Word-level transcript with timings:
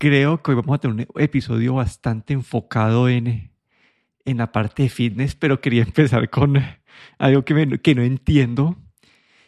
creo 0.00 0.42
que 0.42 0.50
hoy 0.50 0.56
vamos 0.56 0.76
a 0.76 0.78
tener 0.78 1.06
un 1.14 1.22
episodio 1.22 1.74
bastante 1.74 2.32
enfocado 2.32 3.10
en, 3.10 3.52
en 4.24 4.36
la 4.38 4.50
parte 4.50 4.84
de 4.84 4.88
fitness, 4.88 5.34
pero 5.34 5.60
quería 5.60 5.82
empezar 5.86 6.30
con 6.30 6.56
algo 7.18 7.44
que, 7.44 7.78
que 7.82 7.94
no 7.94 8.02
entiendo. 8.02 8.78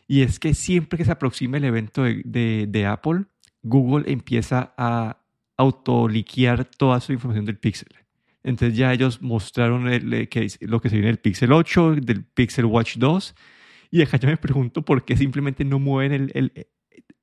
Y 0.06 0.20
es 0.20 0.38
que 0.38 0.52
siempre 0.52 0.98
que 0.98 1.06
se 1.06 1.12
aproxima 1.12 1.56
el 1.56 1.64
evento 1.64 2.02
de, 2.02 2.66
de, 2.68 2.86
Apple, 2.86 3.24
Google 3.62 4.12
empieza 4.12 4.74
a 4.76 5.22
autoliquear 5.56 6.66
toda 6.66 7.00
su 7.00 7.14
información 7.14 7.46
del 7.46 7.56
Pixel. 7.56 7.88
Entonces 8.42 8.76
ya 8.76 8.92
ellos 8.92 9.22
mostraron 9.22 9.88
el, 9.88 10.28
que, 10.28 10.48
lo 10.60 10.82
que 10.82 10.90
se 10.90 10.96
viene 10.96 11.08
del 11.08 11.18
Pixel 11.18 11.52
8, 11.52 11.94
del 12.02 12.24
Pixel 12.24 12.66
Watch 12.66 12.98
2. 12.98 13.34
Y 13.90 14.02
acá 14.02 14.18
yo 14.18 14.28
me 14.28 14.36
pregunto 14.36 14.82
por 14.82 15.02
qué 15.06 15.16
simplemente 15.16 15.64
no 15.64 15.78
mueven 15.78 16.12
el, 16.12 16.30
el, 16.34 16.66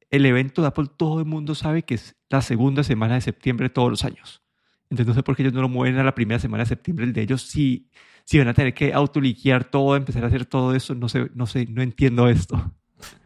el 0.09 0.25
evento 0.25 0.61
de 0.61 0.67
Apple. 0.69 0.87
Todo 0.97 1.19
el 1.19 1.25
mundo 1.25 1.55
sabe 1.55 1.83
que 1.83 1.95
es 1.95 2.15
la 2.29 2.41
segunda 2.41 2.83
semana 2.83 3.15
de 3.15 3.21
septiembre 3.21 3.69
todos 3.69 3.89
los 3.89 4.03
años. 4.05 4.41
Entonces 4.89 5.07
no 5.07 5.13
sé 5.13 5.23
por 5.23 5.35
qué 5.35 5.43
ellos 5.43 5.53
no 5.53 5.61
lo 5.61 5.69
mueven 5.69 5.99
a 5.99 6.03
la 6.03 6.15
primera 6.15 6.39
semana 6.39 6.63
de 6.63 6.69
septiembre 6.69 7.05
el 7.05 7.13
de 7.13 7.21
ellos. 7.21 7.43
Si, 7.43 7.89
si 8.25 8.37
van 8.39 8.47
a 8.47 8.53
tener 8.53 8.73
que 8.73 8.93
autoliquear 8.93 9.65
todo, 9.65 9.95
empezar 9.95 10.23
a 10.23 10.27
hacer 10.27 10.45
todo 10.45 10.73
eso, 10.75 10.95
no 10.95 11.09
sé, 11.09 11.29
no 11.35 11.45
sé, 11.45 11.67
no 11.67 11.81
entiendo 11.81 12.27
esto. 12.27 12.73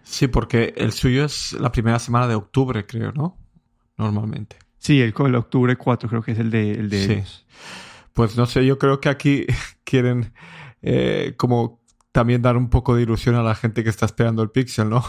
Sí, 0.04 0.28
porque 0.28 0.74
el 0.78 0.92
suyo 0.92 1.26
es 1.26 1.54
la 1.54 1.72
primera 1.72 2.00
semana 2.00 2.28
de 2.28 2.36
octubre, 2.36 2.86
creo, 2.86 3.12
¿no? 3.14 3.38
Normalmente. 3.98 4.58
Sí, 4.78 5.02
el, 5.02 5.14
el 5.18 5.36
octubre 5.36 5.78
4 5.78 6.10
creo 6.10 6.22
que 6.22 6.34
es 6.34 6.40
el 6.40 6.52
de, 6.52 6.72
el 6.72 6.90
de 6.90 7.06
sí. 7.06 7.12
ellos. 7.14 7.46
Pues 8.12 8.38
no 8.38 8.46
sé, 8.46 8.66
yo 8.66 8.78
creo 8.78 9.00
que 9.00 9.10
aquí 9.10 9.46
quieren 9.84 10.34
eh, 10.82 11.34
como 11.38 11.83
también 12.14 12.44
dar 12.44 12.56
un 12.56 12.70
poco 12.70 12.96
de 12.96 13.02
ilusión 13.02 13.36
a 13.36 13.44
la 13.44 13.56
gente 13.56 13.84
que 13.84 13.90
está 13.90 14.06
esperando 14.06 14.44
el 14.44 14.52
Pixel, 14.52 14.88
¿no? 14.90 15.04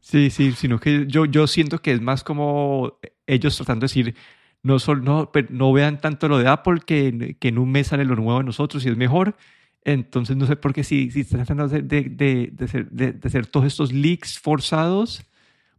Sí, 0.00 0.30
sí, 0.30 0.52
sino 0.52 0.80
que 0.80 1.06
yo, 1.06 1.26
yo 1.26 1.46
siento 1.46 1.80
que 1.80 1.92
es 1.92 2.00
más 2.00 2.24
como 2.24 2.98
ellos 3.28 3.56
tratando 3.56 3.82
de 3.82 3.84
decir, 3.84 4.16
no, 4.62 4.78
no, 5.02 5.30
no 5.50 5.72
vean 5.72 6.00
tanto 6.00 6.28
lo 6.28 6.38
de 6.38 6.48
Apple, 6.48 6.80
que, 6.84 7.36
que 7.38 7.48
en 7.48 7.58
un 7.58 7.70
mes 7.70 7.88
sale 7.88 8.04
lo 8.04 8.16
nuevo 8.16 8.38
de 8.38 8.44
nosotros 8.44 8.84
y 8.84 8.88
es 8.88 8.96
mejor. 8.96 9.36
Entonces 9.84 10.36
no 10.36 10.46
sé 10.46 10.56
por 10.56 10.72
qué 10.72 10.82
si, 10.82 11.10
si 11.10 11.20
están 11.20 11.44
tratando 11.44 11.68
de, 11.68 11.82
de, 11.82 12.50
de, 12.52 12.64
hacer, 12.64 12.90
de, 12.90 13.16
hacer 13.22 13.46
todos 13.46 13.66
estos 13.66 13.92
leaks 13.92 14.38
forzados, 14.38 15.22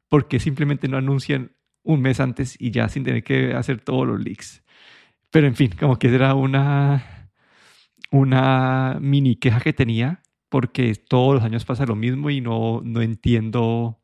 porque 0.07 0.39
simplemente 0.39 0.87
no 0.87 0.97
anuncian 0.97 1.51
un 1.83 2.01
mes 2.01 2.19
antes 2.19 2.55
y 2.59 2.71
ya 2.71 2.87
sin 2.87 3.03
tener 3.03 3.23
que 3.23 3.53
hacer 3.53 3.81
todos 3.81 4.07
los 4.07 4.21
leaks. 4.21 4.63
Pero 5.31 5.47
en 5.47 5.55
fin, 5.55 5.71
como 5.79 5.97
que 5.97 6.13
era 6.13 6.35
una, 6.35 7.29
una 8.11 8.97
mini 9.01 9.35
queja 9.35 9.59
que 9.59 9.73
tenía, 9.73 10.21
porque 10.51 10.93
todos 10.95 11.35
los 11.35 11.43
años 11.43 11.63
pasa 11.63 11.85
lo 11.85 11.95
mismo 11.95 12.29
y 12.29 12.41
no, 12.41 12.81
no 12.83 13.01
entiendo 13.01 14.01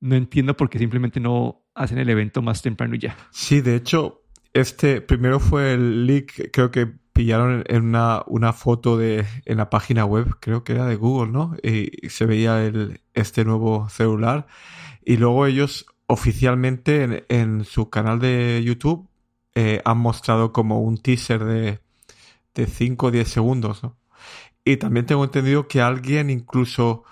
no 0.00 0.16
entiendo 0.16 0.54
por 0.56 0.68
qué 0.68 0.78
simplemente 0.78 1.18
no 1.18 1.64
hacen 1.74 1.96
el 1.96 2.10
evento 2.10 2.42
más 2.42 2.60
temprano 2.60 2.94
y 2.96 2.98
ya. 2.98 3.16
Sí, 3.30 3.62
de 3.62 3.76
hecho, 3.76 4.22
este 4.52 5.00
primero 5.00 5.40
fue 5.40 5.72
el 5.72 6.06
leak, 6.06 6.50
creo 6.52 6.70
que 6.70 6.86
pillaron 7.12 7.64
en 7.68 7.84
una, 7.84 8.22
una 8.26 8.52
foto 8.52 8.98
de 8.98 9.24
en 9.46 9.56
la 9.56 9.70
página 9.70 10.04
web, 10.04 10.36
creo 10.40 10.64
que 10.64 10.72
era 10.72 10.86
de 10.86 10.96
Google, 10.96 11.32
¿no? 11.32 11.56
Y 11.62 12.08
se 12.10 12.26
veía 12.26 12.62
el, 12.64 13.00
este 13.14 13.44
nuevo 13.44 13.88
celular. 13.88 14.46
Y 15.04 15.16
luego 15.16 15.46
ellos 15.46 15.86
oficialmente 16.06 17.24
en, 17.28 17.64
su 17.64 17.88
canal 17.88 18.18
de 18.18 18.60
YouTube 18.62 19.08
eh, 19.54 19.80
han 19.84 19.98
mostrado 19.98 20.52
como 20.52 20.82
un 20.82 20.98
teaser 20.98 21.44
de, 21.44 21.78
de 22.54 22.66
5 22.66 23.06
o 23.06 23.10
10 23.10 23.28
segundos, 23.28 23.82
¿no? 23.82 23.96
Y 24.64 24.76
también 24.76 25.06
tengo 25.06 25.24
entendido 25.24 25.66
que 25.66 25.80
alguien 25.80 26.30
incluso 26.30 27.04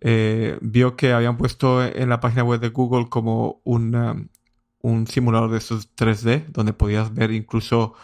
eh, 0.00 0.58
vio 0.60 0.96
que 0.96 1.12
habían 1.12 1.36
puesto 1.36 1.84
en 1.84 2.08
la 2.08 2.20
página 2.20 2.44
web 2.44 2.60
de 2.60 2.68
Google 2.70 3.08
como 3.08 3.60
un, 3.64 3.94
um, 3.94 4.28
un 4.80 5.06
simulador 5.06 5.50
de 5.50 5.58
esos 5.58 5.94
3D, 5.96 6.46
donde 6.48 6.74
podías 6.74 7.14
ver 7.14 7.30
incluso 7.32 7.94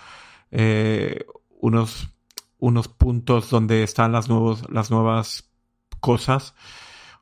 eh, 0.50 1.26
unos, 1.60 2.10
unos 2.58 2.88
puntos 2.88 3.50
donde 3.50 3.82
están 3.82 4.12
las, 4.12 4.28
nuevos, 4.30 4.64
las 4.70 4.90
nuevas 4.90 5.50
cosas, 6.00 6.54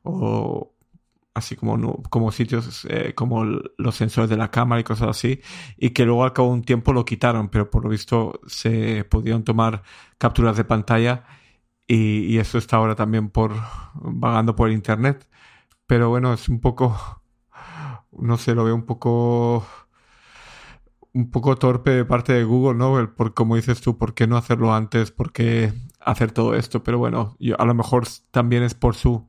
o 0.03 0.73
así 1.33 1.55
como, 1.55 2.01
como 2.03 2.31
sitios 2.31 2.85
eh, 2.89 3.13
como 3.15 3.43
los 3.45 3.95
sensores 3.95 4.29
de 4.29 4.37
la 4.37 4.51
cámara 4.51 4.81
y 4.81 4.85
cosas 4.85 5.09
así, 5.09 5.41
y 5.77 5.89
que 5.91 6.05
luego 6.05 6.23
al 6.23 6.33
cabo 6.33 6.49
de 6.49 6.53
un 6.55 6.63
tiempo 6.63 6.93
lo 6.93 7.05
quitaron, 7.05 7.49
pero 7.49 7.69
por 7.69 7.83
lo 7.83 7.89
visto 7.89 8.39
se 8.47 9.03
pudieron 9.05 9.43
tomar 9.43 9.83
capturas 10.17 10.55
de 10.57 10.63
pantalla 10.63 11.25
y, 11.89 12.37
eso 12.37 12.57
está 12.59 12.77
ahora 12.77 12.95
también 12.95 13.29
por 13.29 13.53
vagando 13.95 14.55
por 14.55 14.71
internet. 14.71 15.27
Pero 15.87 16.09
bueno, 16.09 16.33
es 16.33 16.47
un 16.49 16.61
poco, 16.61 17.23
no 18.11 18.37
sé, 18.37 18.55
lo 18.55 18.63
veo 18.63 18.75
un 18.75 18.85
poco 18.85 19.65
un 21.13 21.31
poco 21.31 21.55
torpe 21.57 21.91
de 21.91 22.05
parte 22.05 22.33
de 22.33 22.43
Google, 22.43 22.77
¿no? 22.77 23.15
por 23.15 23.33
como 23.33 23.55
dices 23.55 23.81
tú, 23.81 23.97
¿por 23.97 24.13
qué 24.13 24.27
no 24.27 24.37
hacerlo 24.37 24.73
antes? 24.73 25.11
¿Por 25.11 25.31
qué 25.31 25.73
hacer 25.99 26.31
todo 26.31 26.55
esto? 26.55 26.83
Pero 26.83 26.99
bueno, 26.99 27.35
a 27.57 27.65
lo 27.65 27.73
mejor 27.73 28.07
también 28.31 28.61
es 28.63 28.75
por 28.75 28.95
su 28.95 29.27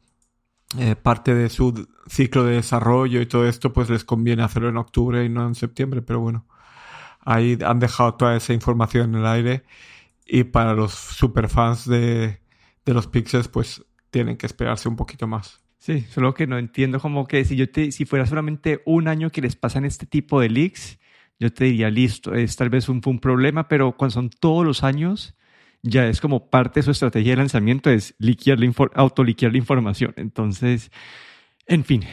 eh, 0.79 0.97
parte 0.97 1.35
de 1.35 1.49
su 1.49 1.89
ciclo 2.07 2.45
de 2.45 2.57
desarrollo 2.57 3.21
y 3.23 3.27
todo 3.27 3.47
esto, 3.47 3.73
pues 3.73 3.89
les 3.91 4.05
conviene 4.05 4.43
hacerlo 4.43 4.69
en 4.69 4.77
octubre 4.77 5.25
y 5.25 5.31
no 5.31 5.47
en 5.47 5.55
septiembre. 5.55 6.03
Pero 6.03 6.21
bueno, 6.21 6.47
ahí 7.21 7.59
han 7.65 7.81
dejado 7.81 8.15
toda 8.15 8.37
esa 8.37 8.53
información 8.53 9.15
en 9.15 9.21
el 9.23 9.27
aire 9.27 9.65
y 10.27 10.45
para 10.45 10.75
los 10.75 10.93
superfans 10.93 11.89
de, 11.89 12.40
de 12.85 12.95
los 12.95 13.07
pixels, 13.07 13.49
pues 13.49 13.85
tienen 14.11 14.37
que 14.37 14.47
esperarse 14.47 14.89
un 14.89 14.97
poquito 14.97 15.27
más. 15.27 15.61
Sí, 15.79 16.03
solo 16.03 16.35
que 16.35 16.47
no 16.47 16.59
entiendo 16.59 17.01
como 17.01 17.27
que 17.27 17.45
si 17.45 17.57
yo 17.57 17.71
te, 17.71 17.91
si 17.93 18.05
fuera 18.05 18.27
solamente 18.27 18.83
un 18.85 19.09
año 19.09 19.31
que 19.31 19.41
les 19.41 19.57
pasan 19.57 19.85
este 19.85 20.07
tipo 20.07 20.41
de 20.41 20.51
leaks, 20.51 20.99
yo 21.39 21.53
te 21.53 21.65
diría, 21.65 21.89
listo, 21.89 22.35
es 22.35 22.55
tal 22.57 22.69
vez 22.69 22.89
un, 22.91 23.01
un 23.05 23.19
problema, 23.19 23.67
pero 23.67 23.97
cuando 23.97 24.13
son 24.13 24.29
todos 24.29 24.65
los 24.65 24.85
años, 24.85 25.35
ya 25.83 26.07
es 26.07 26.21
como 26.21 26.51
parte 26.51 26.81
de 26.81 26.85
su 26.85 26.91
estrategia 26.91 27.33
de 27.33 27.37
lanzamiento, 27.37 27.91
es 27.91 28.15
autoliquear 28.95 29.53
la 29.53 29.59
información. 29.59 30.13
Entonces, 30.17 30.91
en 31.67 31.85
fin, 31.85 32.05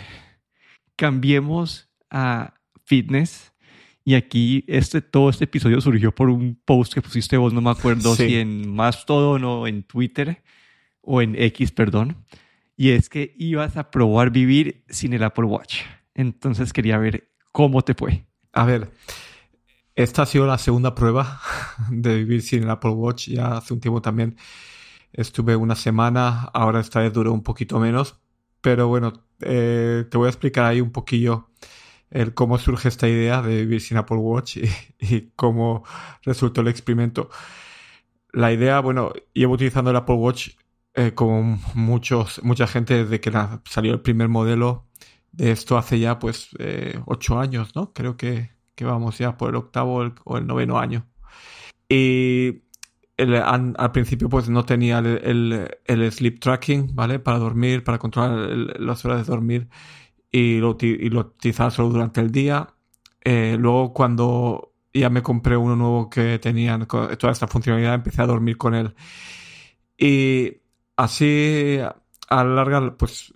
cambiemos 0.96 1.90
a 2.10 2.54
fitness. 2.86 3.54
Y 4.06 4.16
aquí 4.16 4.64
este, 4.68 5.02
todo 5.02 5.30
este 5.30 5.44
episodio 5.44 5.82
surgió 5.82 6.16
por 6.16 6.30
un 6.30 6.58
post 6.64 6.94
que 6.94 7.02
pusiste 7.02 7.36
vos, 7.36 7.52
no 7.52 7.60
me 7.60 7.72
acuerdo 7.72 8.16
si 8.16 8.36
en 8.36 8.74
Mastodon 8.74 9.44
o 9.44 9.68
en 9.68 9.84
Twitter, 9.84 10.42
o 11.08 11.22
en 11.22 11.36
X, 11.42 11.72
perdón, 11.72 12.26
y 12.76 12.92
es 12.92 13.10
que 13.10 13.34
ibas 13.38 13.78
a 13.78 13.90
probar 13.90 14.30
vivir 14.30 14.84
sin 14.90 15.14
el 15.14 15.24
Apple 15.24 15.46
Watch. 15.46 15.80
Entonces 16.14 16.74
quería 16.74 16.98
ver 16.98 17.32
cómo 17.52 17.82
te 17.82 17.94
fue. 17.94 18.26
A 18.52 18.66
ver, 18.66 18.92
esta 19.96 20.24
ha 20.24 20.26
sido 20.26 20.46
la 20.46 20.58
segunda 20.58 20.94
prueba 20.94 21.40
de 21.90 22.18
vivir 22.18 22.42
sin 22.42 22.64
el 22.64 22.70
Apple 22.70 22.92
Watch. 22.92 23.30
Ya 23.30 23.58
hace 23.58 23.74
un 23.74 23.80
tiempo 23.80 24.02
también 24.02 24.36
estuve 25.14 25.56
una 25.56 25.76
semana, 25.76 26.50
ahora 26.54 26.82
esta 26.82 27.00
vez 27.00 27.14
duró 27.14 27.34
un 27.34 27.42
poquito 27.42 27.80
menos, 27.80 28.20
pero 28.62 28.88
bueno, 28.90 29.14
eh, 29.40 30.06
te 30.12 30.18
voy 30.18 30.28
a 30.28 30.30
explicar 30.30 30.66
ahí 30.66 30.82
un 30.82 30.92
poquillo 30.92 31.50
el 32.10 32.34
cómo 32.34 32.58
surge 32.58 32.90
esta 32.90 33.08
idea 33.08 33.42
de 33.42 33.58
vivir 33.58 33.82
sin 33.82 33.98
Apple 33.98 34.18
Watch 34.18 34.58
y, 34.58 34.70
y 35.00 35.32
cómo 35.36 35.86
resultó 36.24 36.62
el 36.62 36.68
experimento. 36.68 37.30
La 38.34 38.52
idea, 38.52 38.82
bueno, 38.82 39.14
llevo 39.34 39.54
utilizando 39.54 39.90
el 39.92 39.96
Apple 39.96 40.16
Watch 40.16 40.50
eh, 40.98 41.14
como 41.14 41.60
muchos, 41.76 42.42
mucha 42.44 42.66
gente 42.66 43.06
desde 43.06 43.22
que 43.22 43.32
salió 43.66 43.94
el 43.94 44.02
primer 44.02 44.30
modelo 44.30 44.88
de 45.32 45.52
esto 45.52 45.78
hace 45.78 46.00
ya 46.00 46.18
pues 46.18 46.50
eh, 46.58 47.00
ocho 47.06 47.40
años, 47.40 47.76
¿no? 47.76 47.94
Creo 47.94 48.18
que, 48.18 48.50
que, 48.74 48.84
vamos 48.84 49.20
ya 49.20 49.38
por 49.38 49.52
el 49.52 49.58
octavo 49.58 50.12
o 50.24 50.38
el 50.38 50.48
noveno 50.48 50.80
año. 50.80 51.06
Y 51.88 52.64
al 53.20 53.92
principio 53.92 54.28
pues 54.28 54.50
no 54.50 54.66
tenía 54.66 54.98
el, 54.98 55.70
el, 55.86 56.12
sleep 56.12 56.40
tracking, 56.40 56.96
¿vale? 56.96 57.20
Para 57.20 57.38
dormir, 57.38 57.84
para 57.84 58.00
controlar 58.00 58.50
las 58.80 59.06
horas 59.06 59.26
de 59.26 59.32
dormir 59.32 59.70
y 60.32 60.58
lo, 60.58 60.78
y 60.82 61.16
utilizaba 61.16 61.70
solo 61.70 61.90
durante 61.90 62.22
el 62.22 62.32
día. 62.32 62.74
Eh, 63.24 63.56
luego 63.60 63.94
cuando 63.94 64.74
ya 64.94 65.12
me 65.12 65.22
compré 65.22 65.58
uno 65.58 65.76
nuevo 65.76 66.10
que 66.10 66.40
tenía 66.40 66.78
toda 66.88 67.32
esta 67.32 67.48
funcionalidad, 67.48 67.94
empecé 67.94 68.24
a 68.24 68.26
dormir 68.28 68.58
con 68.58 68.74
él. 68.74 68.96
Y 69.98 70.67
así 70.98 71.80
a 72.30 72.44
la 72.44 72.56
larga, 72.56 72.98
pues 72.98 73.34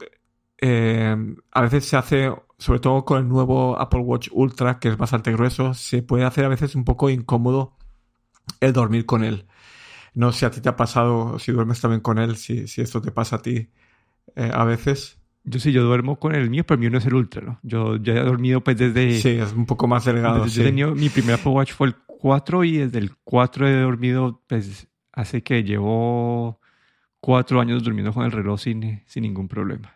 eh, 0.60 1.16
a 1.52 1.62
veces 1.62 1.86
se 1.86 1.96
hace, 1.96 2.31
sobre 2.58 2.80
todo 2.80 3.06
con 3.06 3.19
el 3.19 3.30
nuevo 3.30 3.80
Apple 3.80 4.02
Watch 4.02 4.30
Ultra, 4.31 4.80
que 4.80 4.90
es 4.90 4.98
bastante 4.98 5.31
grueso, 5.31 5.74
se 5.74 6.04
puede 6.04 6.25
hacer 6.25 6.44
a 6.46 6.50
veces 6.50 6.75
un 6.75 6.84
poco 6.84 7.10
incómodo 7.10 7.78
el 8.60 8.74
dormir 8.74 9.06
con 9.06 9.24
él. 9.24 9.46
No 10.13 10.34
sé 10.34 10.40
si 10.40 10.46
a 10.46 10.52
ti 10.52 10.60
te 10.60 10.69
ha 10.69 10.75
pasado, 10.75 11.40
si 11.40 11.54
duermes 11.54 11.80
también 11.80 12.02
con 12.02 12.18
él, 12.18 12.36
si, 12.36 12.68
si 12.68 12.81
esto 12.81 13.02
te 13.02 13.12
pasa 13.12 13.38
a 13.38 13.42
ti 13.42 13.69
eh, 14.36 14.52
a 14.54 14.66
veces. 14.66 15.18
Yo 15.44 15.60
sí, 15.60 15.72
yo 15.72 15.84
duermo 15.84 16.19
con 16.19 16.36
el 16.36 16.50
mío, 16.50 16.63
pero 16.68 16.75
el 16.75 16.81
mío 16.81 16.92
no 16.92 16.98
es 16.98 17.06
el 17.06 17.16
Ultra, 17.16 17.42
¿no? 17.42 17.60
Yo 17.63 17.96
ya 17.96 18.13
he 18.13 18.24
dormido 18.24 18.62
pues 18.62 18.78
desde... 18.78 19.19
Sí, 19.19 19.30
es 19.30 19.54
un 19.54 19.66
poco 19.66 19.88
más 19.88 20.06
delgado. 20.06 20.48
sí. 20.48 20.62
mi 20.72 21.10
primer 21.10 21.36
Apple 21.36 21.52
Watch 21.52 21.72
fue 21.72 21.88
el 21.88 21.96
4 22.06 22.63
y 22.66 22.78
desde 22.78 23.00
el 23.00 23.16
4 23.24 23.68
he 23.68 23.81
dormido 23.81 24.44
pues 24.48 24.88
hace 25.13 25.42
que 25.42 25.63
llevo 25.63 26.61
cuatro 27.21 27.62
años 27.62 27.83
durmiendo 27.83 28.12
con 28.12 28.25
el 28.25 28.31
reloj 28.31 28.59
sin, 28.59 29.03
sin 29.06 29.23
ningún 29.23 29.47
problema. 29.47 29.95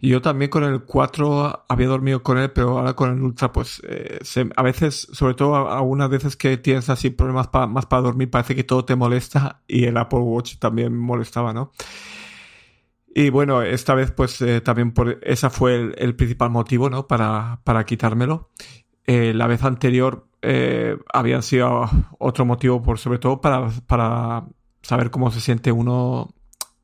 Yo 0.00 0.22
también 0.22 0.50
con 0.50 0.64
el 0.64 0.80
4 0.82 1.66
había 1.68 1.86
dormido 1.86 2.22
con 2.22 2.38
él, 2.38 2.50
pero 2.50 2.78
ahora 2.78 2.94
con 2.94 3.12
el 3.12 3.22
Ultra, 3.22 3.52
pues 3.52 3.82
eh, 3.86 4.18
a 4.56 4.62
veces, 4.62 5.06
sobre 5.12 5.34
todo 5.34 5.70
algunas 5.70 6.08
veces 6.08 6.34
que 6.34 6.56
tienes 6.56 6.88
así 6.88 7.10
problemas 7.10 7.50
más 7.68 7.86
para 7.86 8.02
dormir, 8.02 8.30
parece 8.30 8.56
que 8.56 8.64
todo 8.64 8.86
te 8.86 8.96
molesta 8.96 9.62
y 9.68 9.84
el 9.84 9.98
Apple 9.98 10.20
Watch 10.20 10.56
también 10.56 10.96
molestaba, 10.96 11.52
¿no? 11.52 11.72
Y 13.14 13.28
bueno, 13.28 13.60
esta 13.62 13.94
vez 13.94 14.10
pues 14.10 14.40
eh, 14.40 14.62
también 14.62 14.92
por 14.92 15.18
esa 15.22 15.50
fue 15.50 15.92
el, 15.98 16.16
principal 16.16 16.48
motivo, 16.48 16.88
¿no? 16.88 17.06
Para, 17.06 17.60
para 17.64 17.84
quitármelo. 17.84 18.50
Eh, 19.06 19.34
la 19.34 19.46
vez 19.46 19.62
anterior 19.64 20.26
eh, 20.40 20.96
había 21.12 21.42
sido 21.42 21.90
otro 22.18 22.46
motivo, 22.46 22.82
por 22.82 22.98
sobre 22.98 23.18
todo 23.18 23.42
para, 23.42 23.68
para 23.86 24.46
saber 24.80 25.10
cómo 25.10 25.30
se 25.30 25.40
siente 25.40 25.70
uno 25.72 26.34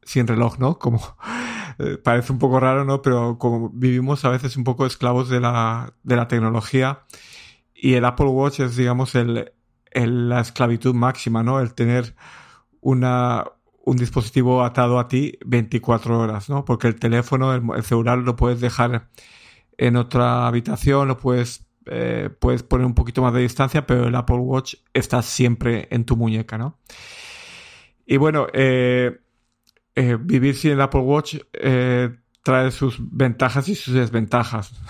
sin 0.08 0.26
reloj, 0.26 0.58
¿no? 0.58 0.78
Como 0.78 1.00
eh, 1.78 1.98
parece 2.02 2.32
un 2.32 2.38
poco 2.38 2.58
raro, 2.58 2.84
¿no? 2.84 3.02
Pero 3.02 3.38
como 3.38 3.68
vivimos 3.68 4.24
a 4.24 4.30
veces 4.30 4.56
un 4.56 4.64
poco 4.64 4.86
esclavos 4.86 5.28
de 5.28 5.38
la, 5.38 5.92
de 6.02 6.16
la 6.16 6.28
tecnología 6.28 7.00
y 7.74 7.94
el 7.94 8.06
Apple 8.06 8.26
Watch 8.26 8.60
es, 8.60 8.76
digamos, 8.76 9.14
el, 9.14 9.52
la 9.92 10.40
esclavitud 10.40 10.94
máxima, 10.94 11.42
¿no? 11.42 11.60
El 11.60 11.74
tener 11.74 12.16
una, 12.80 13.44
un 13.84 13.98
dispositivo 13.98 14.64
atado 14.64 14.98
a 14.98 15.08
ti 15.08 15.38
24 15.44 16.18
horas, 16.18 16.48
¿no? 16.48 16.64
Porque 16.64 16.88
el 16.88 16.96
teléfono, 16.96 17.54
el, 17.54 17.82
celular 17.82 18.18
lo 18.18 18.34
puedes 18.34 18.60
dejar 18.62 19.10
en 19.76 19.96
otra 19.96 20.46
habitación, 20.46 21.06
lo 21.06 21.18
puedes, 21.18 21.66
eh, 21.84 22.30
puedes 22.40 22.62
poner 22.62 22.86
un 22.86 22.94
poquito 22.94 23.20
más 23.20 23.34
de 23.34 23.40
distancia, 23.40 23.86
pero 23.86 24.08
el 24.08 24.14
Apple 24.14 24.38
Watch 24.38 24.76
está 24.94 25.20
siempre 25.20 25.86
en 25.90 26.06
tu 26.06 26.16
muñeca, 26.16 26.56
¿no? 26.56 26.78
Y 28.06 28.16
bueno, 28.16 28.46
eh, 28.54 29.20
eh, 30.00 30.16
vivir 30.16 30.54
sin 30.54 30.70
el 30.70 30.80
Apple 30.80 31.00
Watch 31.00 31.38
eh, 31.52 32.16
trae 32.44 32.70
sus 32.70 32.98
ventajas 33.00 33.68
y 33.68 33.74
sus 33.74 33.94
desventajas. 33.94 34.72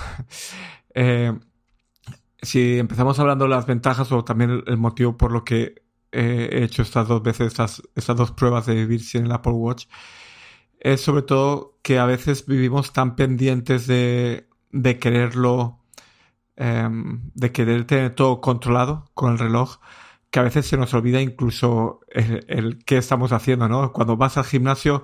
Eh, 1.00 1.32
si 2.42 2.76
empezamos 2.76 3.20
hablando 3.20 3.44
de 3.44 3.50
las 3.50 3.66
ventajas 3.66 4.10
o 4.10 4.24
también 4.24 4.64
el, 4.66 4.76
motivo 4.78 5.16
por 5.16 5.30
lo 5.30 5.44
que 5.44 5.84
he 6.10 6.64
hecho 6.64 6.82
estas 6.82 7.06
dos 7.06 7.22
veces, 7.22 7.46
estas, 7.46 7.82
estas 7.94 8.16
dos 8.16 8.32
pruebas 8.32 8.66
de 8.66 8.74
vivir 8.74 9.04
sin 9.04 9.26
el 9.26 9.32
Apple 9.32 9.52
Watch, 9.52 9.86
es 10.80 11.02
sobre 11.02 11.22
todo 11.22 11.78
que 11.82 12.00
a 12.00 12.06
veces 12.06 12.46
vivimos 12.46 12.92
tan 12.92 13.14
pendientes 13.14 13.86
de, 13.86 14.48
de 14.72 14.98
quererlo, 14.98 15.84
em, 16.56 17.30
de 17.34 17.52
querer 17.52 17.84
tener 17.84 18.16
todo 18.16 18.40
controlado 18.40 19.08
con 19.14 19.32
el 19.32 19.38
reloj, 19.38 19.78
que 20.30 20.40
a 20.40 20.42
veces 20.42 20.66
se 20.66 20.76
nos 20.76 20.92
olvida 20.94 21.20
incluso 21.20 22.00
el, 22.08 22.84
qué 22.84 22.98
estamos 22.98 23.32
haciendo, 23.32 23.68
¿no? 23.68 23.92
Cuando 23.92 24.16
vas 24.16 24.36
al 24.36 24.44
gimnasio, 24.44 25.02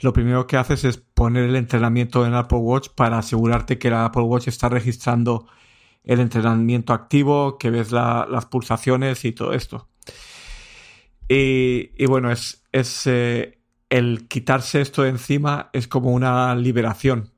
lo 0.00 0.12
primero 0.12 0.46
que 0.46 0.56
haces 0.56 0.84
es 0.84 0.96
poner 0.96 1.44
el 1.44 1.56
entrenamiento 1.56 2.26
en 2.26 2.32
el 2.32 2.38
Apple 2.38 2.58
Watch 2.58 2.88
para 2.94 3.18
asegurarte 3.18 3.78
que 3.78 3.88
el 3.88 3.94
Apple 3.94 4.22
Watch 4.22 4.48
está 4.48 4.68
registrando 4.68 5.46
el 6.02 6.20
entrenamiento 6.20 6.92
activo, 6.92 7.56
que 7.56 7.70
ves 7.70 7.92
las 7.92 8.46
pulsaciones 8.46 9.24
y 9.24 9.32
todo 9.32 9.52
esto. 9.52 9.88
Y, 11.28 12.04
bueno, 12.06 12.30
es, 12.30 12.64
es 12.72 13.06
eh, 13.06 13.58
el 13.88 14.28
quitarse 14.28 14.80
esto 14.80 15.02
de 15.02 15.10
encima 15.10 15.70
es 15.72 15.88
como 15.88 16.10
una 16.10 16.54
liberación. 16.54 17.32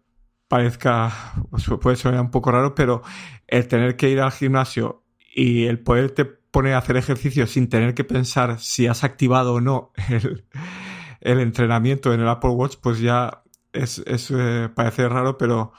Parezca, 0.48 1.34
pues, 1.50 1.66
puede 1.80 1.96
sonar 1.96 2.20
un 2.20 2.30
poco 2.30 2.50
raro, 2.50 2.74
pero 2.74 3.02
el 3.46 3.68
tener 3.68 3.96
que 3.96 4.10
ir 4.10 4.20
al 4.20 4.32
gimnasio 4.32 5.04
y 5.34 5.66
el 5.66 5.80
poderte 5.80 6.24
poner 6.56 6.72
a 6.72 6.78
hacer 6.78 6.96
ejercicio 6.96 7.46
sin 7.46 7.68
tener 7.68 7.92
que 7.92 8.02
pensar 8.02 8.58
si 8.58 8.86
has 8.86 9.04
activado 9.04 9.52
o 9.52 9.60
no 9.60 9.92
el, 11.20 11.40
entrenamiento 11.40 12.14
en 12.14 12.20
el 12.22 12.28
Apple 12.28 12.48
Watch, 12.48 12.76
pues 12.80 12.98
ya 12.98 13.42
es, 13.74 14.02
eh, 14.06 14.70
parece 14.74 15.06
raro, 15.06 15.36
pero 15.36 15.74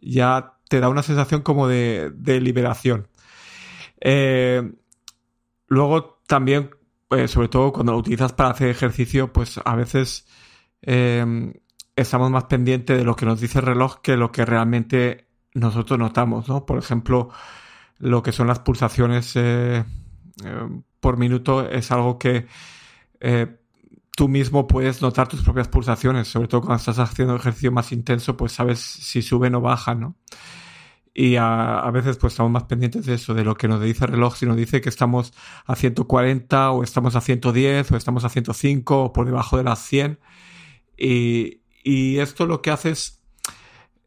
ya 0.00 0.54
te 0.70 0.80
da 0.80 0.88
una 0.88 1.02
sensación 1.02 1.42
como 1.42 1.68
de, 1.68 2.14
liberación. 2.40 3.08
Eh, 4.00 4.72
luego 5.66 6.22
también, 6.26 6.70
eh, 7.10 7.28
sobre 7.28 7.48
todo 7.48 7.70
cuando 7.74 7.92
lo 7.92 7.98
utilizas 7.98 8.32
para 8.32 8.48
hacer 8.48 8.70
ejercicio, 8.70 9.34
pues 9.34 9.60
a 9.62 9.76
veces 9.76 10.26
estamos 11.94 12.30
más 12.30 12.44
pendientes 12.44 12.96
de 12.96 13.04
lo 13.04 13.16
que 13.16 13.26
nos 13.26 13.38
dice 13.38 13.58
el 13.58 13.66
reloj 13.66 14.00
que 14.00 14.16
lo 14.16 14.32
que 14.32 14.46
realmente 14.46 15.28
nosotros 15.52 15.98
notamos, 15.98 16.48
¿no? 16.48 16.64
Por 16.64 16.78
ejemplo, 16.78 17.28
lo 17.98 18.22
que 18.22 18.32
son 18.32 18.46
las 18.46 18.60
pulsaciones 18.60 19.34
por 21.00 21.16
minuto 21.16 21.68
es 21.68 21.90
algo 21.90 22.18
que 22.18 22.46
eh, 23.20 23.56
tú 24.16 24.28
mismo 24.28 24.66
puedes 24.66 25.02
notar 25.02 25.28
tus 25.28 25.42
propias 25.42 25.68
pulsaciones, 25.68 26.28
sobre 26.28 26.48
todo 26.48 26.62
cuando 26.62 26.76
estás 26.76 26.98
haciendo 26.98 27.36
ejercicio 27.36 27.70
más 27.70 27.92
intenso, 27.92 28.36
pues 28.36 28.52
sabes 28.52 28.80
si 28.80 29.22
suben 29.22 29.54
o 29.54 29.60
bajan, 29.60 30.00
¿no? 30.00 30.16
Y 31.18 31.36
a, 31.36 31.88
veces 31.92 32.18
pues 32.18 32.34
estamos 32.34 32.52
más 32.52 32.64
pendientes 32.64 33.06
de 33.06 33.14
eso, 33.14 33.32
de 33.32 33.42
lo 33.42 33.54
que 33.54 33.68
nos 33.68 33.80
dice 33.80 34.04
el 34.04 34.10
reloj, 34.10 34.36
si 34.36 34.44
nos 34.44 34.56
dice 34.56 34.82
que 34.82 34.90
estamos 34.90 35.32
a 35.64 35.74
140 35.74 36.72
o 36.72 36.82
estamos 36.82 37.16
a 37.16 37.22
110 37.22 37.92
o 37.92 37.96
estamos 37.96 38.24
a 38.24 38.28
105 38.28 39.04
o 39.04 39.12
por 39.14 39.24
debajo 39.24 39.56
de 39.56 39.64
las 39.64 39.78
100. 39.86 40.18
Y, 40.98 41.62
y 41.82 42.18
esto 42.18 42.44
lo 42.44 42.60
que 42.60 42.70
hace 42.70 42.90
es, 42.90 43.22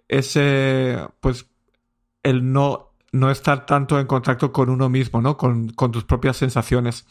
es 0.07 0.35
eh, 0.35 1.03
pues 1.19 1.47
el 2.21 2.51
no 2.51 2.88
no 3.11 3.31
estar 3.31 3.65
tanto 3.65 3.99
en 3.99 4.07
contacto 4.07 4.51
con 4.51 4.69
uno 4.69 4.89
mismo, 4.89 5.21
¿no? 5.21 5.37
Con, 5.37 5.73
tus 5.91 6.03
propias 6.03 6.37
sensaciones. 6.37 7.05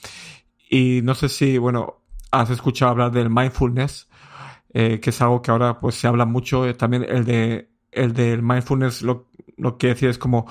Y 0.71 1.01
no 1.03 1.15
sé 1.15 1.29
si, 1.29 1.59
bueno, 1.59 2.03
has 2.31 2.51
escuchado 2.51 2.91
hablar 2.93 3.13
del 3.13 3.31
mindfulness, 3.31 4.09
eh, 4.75 5.01
que 5.01 5.11
es 5.11 5.21
algo 5.23 5.43
que 5.43 5.51
ahora 5.51 5.81
pues 5.81 5.95
se 5.95 6.07
habla 6.07 6.25
mucho. 6.25 6.67
Eh, 6.67 6.75
también 6.75 7.05
el 7.09 7.25
de 7.25 7.71
el 7.91 8.13
del 8.13 8.43
mindfulness 8.43 9.03
lo, 9.03 9.31
lo 9.57 9.79
que 9.79 9.89
decir 9.89 10.11
es 10.11 10.19
como 10.19 10.47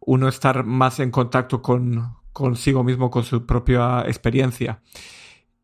uno 0.00 0.28
estar 0.28 0.64
más 0.64 0.98
en 0.98 1.10
contacto 1.10 1.62
con 1.62 2.16
consigo 2.32 2.84
mismo, 2.84 3.10
con 3.10 3.24
su 3.24 3.46
propia 3.46 4.02
experiencia. 4.06 4.82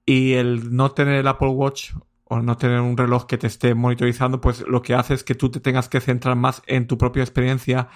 Y 0.04 0.34
el 0.34 0.74
no 0.74 0.92
tener 0.92 1.16
el 1.16 1.26
Apple 1.26 1.48
Watch 1.48 1.92
o 2.24 2.40
no 2.40 2.56
tener 2.56 2.80
un 2.80 2.96
reloj 2.96 3.26
que 3.26 3.38
te 3.38 3.46
esté 3.46 3.74
monitorizando, 3.74 4.40
pues 4.40 4.62
lo 4.66 4.82
que 4.82 4.94
hace 4.94 5.14
es 5.14 5.24
que 5.24 5.34
tú 5.34 5.50
te 5.50 5.60
tengas 5.60 5.88
que 5.88 6.00
centrar 6.00 6.36
más 6.36 6.62
en 6.66 6.86
tu 6.86 6.98
propia 6.98 7.22
experiencia 7.22 7.88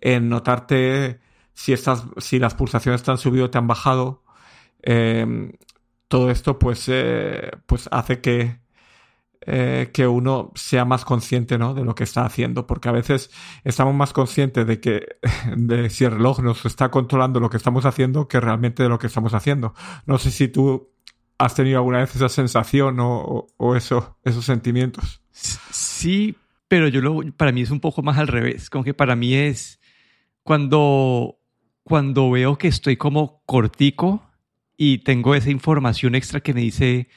en 0.00 0.28
notarte 0.28 1.20
si, 1.54 1.72
estas, 1.72 2.04
si 2.18 2.38
las 2.38 2.54
pulsaciones 2.54 3.02
te 3.02 3.10
han 3.10 3.18
subido 3.18 3.46
o 3.46 3.50
te 3.50 3.58
han 3.58 3.66
bajado. 3.66 4.22
Em, 4.82 5.52
todo 6.06 6.30
esto 6.30 6.58
pues, 6.58 6.84
eh, 6.88 7.50
pues 7.66 7.88
hace 7.90 8.20
que, 8.20 8.60
eh, 9.40 9.90
que 9.92 10.06
uno 10.06 10.52
sea 10.54 10.84
más 10.84 11.04
consciente 11.04 11.58
¿no? 11.58 11.74
de 11.74 11.84
lo 11.84 11.94
que 11.94 12.04
está 12.04 12.24
haciendo, 12.24 12.66
porque 12.66 12.88
a 12.88 12.92
veces 12.92 13.30
estamos 13.64 13.94
más 13.94 14.12
conscientes 14.12 14.66
de 14.66 14.80
que 14.80 15.06
de 15.56 15.90
si 15.90 16.04
el 16.04 16.12
reloj 16.12 16.40
nos 16.40 16.64
está 16.64 16.90
controlando 16.90 17.40
lo 17.40 17.50
que 17.50 17.56
estamos 17.56 17.84
haciendo 17.86 18.28
que 18.28 18.40
realmente 18.40 18.82
de 18.84 18.88
lo 18.88 18.98
que 18.98 19.08
estamos 19.08 19.34
haciendo. 19.34 19.74
No 20.06 20.18
sé 20.18 20.30
si 20.30 20.48
tú 20.48 20.90
has 21.38 21.54
tenido 21.54 21.78
alguna 21.78 21.98
vez 21.98 22.14
esa 22.14 22.28
sensación 22.28 22.98
o, 23.00 23.46
o 23.56 23.76
eso, 23.76 24.18
esos 24.24 24.44
sentimientos. 24.44 25.22
Sí, 25.32 26.36
pero 26.68 26.88
yo 26.88 27.00
lo, 27.00 27.20
para 27.36 27.52
mí 27.52 27.62
es 27.62 27.70
un 27.70 27.80
poco 27.80 28.02
más 28.02 28.18
al 28.18 28.28
revés, 28.28 28.70
como 28.70 28.84
que 28.84 28.94
para 28.94 29.16
mí 29.16 29.34
es 29.34 29.77
cuando, 30.48 31.42
cuando 31.82 32.30
veo 32.30 32.56
que 32.56 32.68
estoy 32.68 32.96
como 32.96 33.42
cortico 33.44 34.22
y 34.78 35.00
tengo 35.00 35.34
esa 35.34 35.50
información 35.50 36.14
extra 36.14 36.40
que 36.40 36.54
me 36.54 36.62
dice 36.62 37.08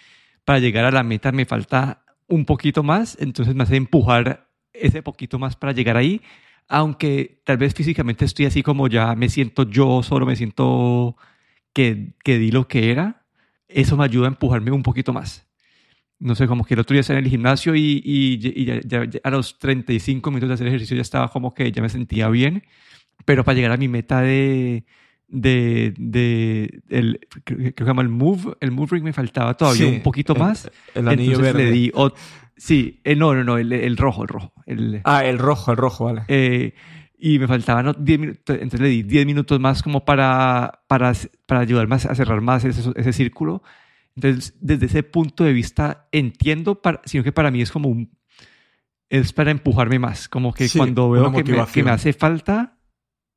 para 0.44 0.60
llegar 0.60 0.84
a 0.84 0.92
la 0.92 1.02
meta 1.02 1.32
me 1.32 1.46
falta 1.46 2.04
un 2.28 2.44
poquito 2.44 2.84
más, 2.84 3.18
entonces 3.22 3.56
me 3.56 3.64
hace 3.64 3.78
empujar 3.78 4.50
ese 4.74 5.02
poquito 5.02 5.40
más 5.40 5.56
para 5.56 5.72
llegar 5.72 5.96
ahí, 5.96 6.20
aunque 6.68 7.42
tal 7.46 7.56
vez 7.56 7.74
físicamente 7.74 8.26
estoy 8.26 8.48
así 8.48 8.64
como 8.64 8.90
ya 8.90 9.16
me 9.16 9.30
siento 9.30 9.64
yo 9.64 10.04
solo, 10.04 10.26
me 10.26 10.36
siento 10.36 11.16
que, 11.72 12.16
que 12.26 12.38
di 12.38 12.52
lo 12.52 12.68
que 12.68 12.92
era, 12.92 13.28
eso 13.70 13.96
me 13.96 14.04
ayuda 14.04 14.26
a 14.26 14.32
empujarme 14.32 14.72
un 14.72 14.84
poquito 14.84 15.14
más. 15.14 15.48
No 16.20 16.36
sé, 16.36 16.48
como 16.48 16.66
que 16.66 16.74
el 16.74 16.82
otro 16.82 16.96
día 16.96 17.00
estaba 17.00 17.20
en 17.20 17.26
el 17.26 17.32
gimnasio 17.32 17.76
y, 17.76 18.02
y, 18.04 18.66
ya, 18.66 19.08
a 19.24 19.30
los 19.30 19.58
35 19.58 20.32
minutos 20.32 20.50
de 20.50 20.54
hacer 20.56 20.68
ejercicio 20.68 20.98
ya 20.98 21.02
estaba 21.02 21.30
como 21.30 21.54
que 21.54 21.72
ya 21.72 21.82
me 21.82 21.88
sentía 21.88 22.28
bien 22.28 22.64
pero 23.26 23.44
para 23.44 23.56
llegar 23.56 23.72
a 23.72 23.78
mi 23.78 23.88
meta 23.88 24.22
de, 24.22 24.86
de, 25.28 25.94
de 25.98 26.82
el, 26.90 27.20
creo 27.44 27.74
que 27.74 27.84
se 27.84 27.86
llama 27.86 28.02
el 28.02 28.10
Move, 28.10 28.56
el 28.60 28.72
Move 28.72 28.90
Ring 28.92 29.04
me 29.04 29.14
faltaba 29.14 29.56
todavía 29.56 29.88
un 29.88 30.02
poquito 30.02 30.36
más. 30.36 30.70
El, 30.94 31.08
anillo 31.08 31.40
verde. 31.40 31.66
Le 31.66 31.72
di 31.72 31.92
sí, 32.58 33.02
eh, 33.04 33.16
no, 33.16 33.34
no, 33.34 33.44
no, 33.44 33.58
el, 33.58 33.98
rojo, 33.98 34.24
el 34.24 34.28
rojo. 34.28 34.54
ah, 35.04 35.26
el 35.26 35.40
rojo, 35.40 35.72
el 35.72 35.78
rojo, 35.78 36.06
vale. 36.06 36.24
Eh, 36.28 36.74
y 37.18 37.38
me 37.38 37.48
faltaban 37.48 37.96
10 38.00 38.20
minutos, 38.20 38.56
entonces 38.56 38.80
le 38.80 38.90
di 38.90 39.04
10 39.04 39.26
minutos 39.28 39.60
más 39.60 39.84
como 39.84 40.04
para, 40.06 40.82
para, 40.88 41.14
para 41.46 41.62
ayudarme 41.62 41.96
a 41.96 42.00
cerrar 42.00 42.42
más 42.42 42.66
ese, 42.66 42.92
ese 42.96 43.14
círculo. 43.14 43.62
Entonces, 44.16 44.56
desde 44.60 44.88
ese 44.88 45.04
punto 45.04 45.44
de 45.44 45.54
vista, 45.54 46.08
entiendo, 46.12 46.82
para, 46.82 47.02
sino 47.06 47.24
que 47.24 47.32
para 47.32 47.52
mí 47.52 47.62
es 47.62 47.72
como 47.72 47.90
un, 47.90 48.12
es 49.10 49.34
para 49.34 49.52
empujarme 49.52 50.00
más, 50.00 50.28
como 50.28 50.54
que 50.54 50.70
cuando 50.70 51.10
veo 51.12 51.32
que 51.32 51.44
me, 51.44 51.66
que 51.68 51.84
me, 51.84 51.92
hace 51.92 52.14
falta, 52.14 52.78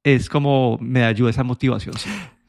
es 0.04 0.28
como 0.28 0.78
me 0.80 1.04
ayuda 1.04 1.30
esa 1.30 1.42
motivación. 1.42 1.94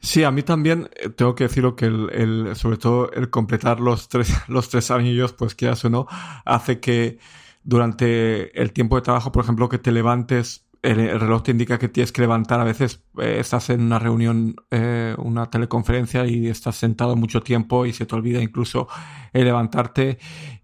Sí, 0.00 0.22
a 0.22 0.30
mí 0.30 0.42
también 0.42 0.88
eh, 0.94 1.08
tengo 1.08 1.34
que 1.34 1.44
decirlo 1.44 1.74
que 1.74 1.86
el, 1.86 2.54
sobre 2.54 2.76
todo 2.76 3.10
el 3.12 3.30
completar 3.30 3.80
los 3.80 4.08
tres, 4.08 4.32
los 4.48 4.68
tres 4.68 4.90
anillos, 4.92 5.32
pues 5.32 5.54
quieras 5.54 5.84
o 5.84 5.90
no, 5.90 6.06
hace 6.44 6.78
que 6.78 7.18
durante 7.64 8.60
el 8.60 8.72
tiempo 8.72 8.94
de 8.94 9.02
trabajo, 9.02 9.32
por 9.32 9.42
ejemplo, 9.42 9.68
que 9.68 9.78
te 9.78 9.90
levantes, 9.90 10.64
el, 10.82 11.18
reloj 11.18 11.42
te 11.42 11.50
indica 11.50 11.78
que 11.78 11.88
tienes 11.88 12.12
que 12.12 12.20
levantar. 12.20 12.60
A 12.60 12.64
veces 12.64 13.02
eh, 13.18 13.38
estás 13.40 13.70
en 13.70 13.80
una 13.80 13.98
reunión, 13.98 14.54
eh, 14.70 15.16
una 15.18 15.50
teleconferencia 15.50 16.26
y 16.26 16.46
estás 16.46 16.76
sentado 16.76 17.16
mucho 17.16 17.40
tiempo 17.40 17.86
y 17.86 17.92
se 17.92 18.06
te 18.06 18.14
olvida 18.14 18.40
incluso 18.40 18.86
levantarte. 19.32 20.18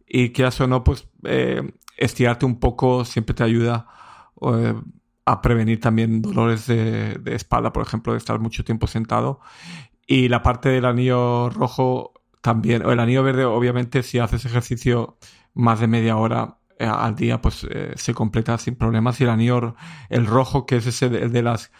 Y 0.06 0.30
quieras 0.30 0.61
o 0.61 0.68
no, 0.68 0.84
pues 0.84 1.08
estirarte 1.96 2.46
un 2.46 2.61
poco 2.61 3.04
siempre 3.04 3.34
te 3.34 3.42
ayuda 3.42 3.88
a 5.25 5.41
prevenir 5.41 5.81
también 5.81 6.21
dolores 6.23 6.67
de, 6.67 7.21
espalda, 7.26 7.73
por 7.73 7.85
ejemplo, 7.85 8.12
de 8.12 8.19
estar 8.19 8.38
mucho 8.38 8.64
tiempo 8.64 8.87
sentado. 8.87 9.41
Y 10.07 10.29
la 10.29 10.43
parte 10.43 10.69
del 10.69 10.85
anillo 10.85 11.49
rojo 11.50 12.12
también, 12.41 12.85
o 12.85 12.91
el 12.91 13.00
anillo 13.00 13.23
verde, 13.23 13.45
obviamente, 13.45 14.02
si 14.02 14.19
haces 14.19 14.45
ejercicio 14.45 15.17
más 15.55 15.81
de 15.81 15.87
media 15.87 16.17
hora 16.17 16.59
eh, 16.79 16.87
al 16.87 17.14
día, 17.14 17.41
pues 17.41 17.64
eh, 17.71 17.93
se 17.95 18.14
completa 18.14 18.59
sin 18.59 18.75
problemas. 18.75 19.21
Y 19.21 19.25
el 19.25 19.31
anillo, 19.31 19.76
el 20.09 20.26
rojo, 20.26 20.67
que 20.67 20.76
es 20.76 20.87
ese 20.87 21.09
de, 21.09 21.43
las 21.43 21.71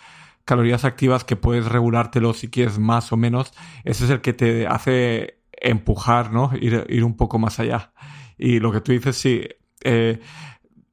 calorías 0.45 0.85
activas 0.85 1.25
que 1.25 1.37
puedes 1.37 1.67
regulártelo 1.67 2.35
si 2.35 2.49
quieres 2.49 2.79
más 2.79 3.13
o 3.13 3.17
menos, 3.17 3.53
ese 3.85 4.05
es 4.05 4.11
el 4.11 4.21
que 4.21 4.33
te 4.33 4.67
hace 4.67 5.41
empujar, 5.53 6.33
¿no? 6.33 6.51
Ir, 6.61 7.05
un 7.05 7.17
poco 7.17 7.39
más 7.39 7.59
allá. 7.59 7.93
Y 8.39 8.61
lo 8.61 8.73
que 8.73 8.81
tú 8.81 8.93
dices, 8.93 9.17
sí, 9.17 9.49
eh, 9.83 10.21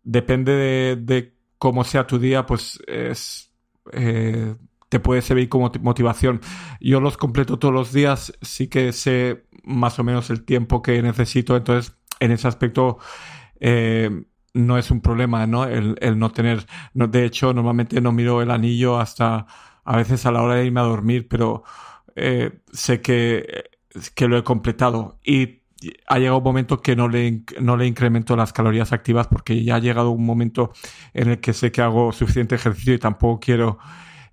depende 0.04 0.54
de, 0.54 0.96
de 0.96 1.39
como 1.60 1.84
sea 1.84 2.08
tu 2.08 2.18
día, 2.18 2.46
pues 2.46 2.80
es, 2.88 3.54
eh, 3.92 4.56
te 4.88 5.00
puede 5.00 5.22
servir 5.22 5.50
como 5.50 5.72
motivación. 5.82 6.42
Yo 6.80 7.02
los 7.02 7.18
completo 7.18 7.60
todos 7.60 7.74
los 7.74 7.94
días, 7.94 8.34
sí 8.42 8.68
que 8.68 8.92
sé 8.94 9.46
más 9.64 10.00
o 10.00 10.04
menos 10.04 10.30
el 10.32 10.46
tiempo 10.46 10.82
que 10.82 11.02
necesito, 11.04 11.56
entonces 11.56 11.96
en 12.20 12.32
ese 12.32 12.48
aspecto 12.48 12.98
eh, 13.60 14.10
no 14.54 14.78
es 14.78 14.90
un 14.90 15.02
problema, 15.02 15.46
¿no? 15.48 15.66
El, 15.66 15.96
no 16.18 16.32
tener, 16.32 16.66
de 16.94 17.26
hecho, 17.26 17.54
normalmente 17.54 18.02
no 18.02 18.12
miro 18.12 18.42
el 18.42 18.52
anillo 18.52 19.00
hasta 19.00 19.46
a 19.84 19.98
veces 19.98 20.26
a 20.26 20.32
la 20.32 20.42
hora 20.42 20.56
de 20.56 20.66
irme 20.66 20.80
a 20.80 20.84
dormir, 20.84 21.28
pero 21.28 21.64
eh, 22.16 22.62
sé 22.72 23.02
que, 23.02 23.70
que 24.16 24.28
lo 24.28 24.38
he 24.38 24.44
completado. 24.44 25.20
Y 25.24 25.59
ha 26.08 26.20
llegado 26.20 26.38
un 26.38 26.44
momento 26.44 26.82
que 26.82 26.96
no 26.96 27.08
le, 27.08 27.44
no 27.62 27.78
le 27.78 27.86
incremento 27.88 28.36
las 28.36 28.54
calorías 28.54 28.92
activas 28.92 29.28
porque 29.28 29.64
ya 29.64 29.76
ha 29.76 29.80
llegado 29.80 30.12
un 30.12 30.26
momento 30.26 30.72
en 31.14 31.30
el 31.30 31.40
que 31.40 31.54
sé 31.54 31.72
que 31.72 31.82
hago 31.82 32.12
suficiente 32.12 32.56
ejercicio 32.56 32.94
y 32.94 33.00
tampoco 33.00 33.40
quiero 33.40 33.80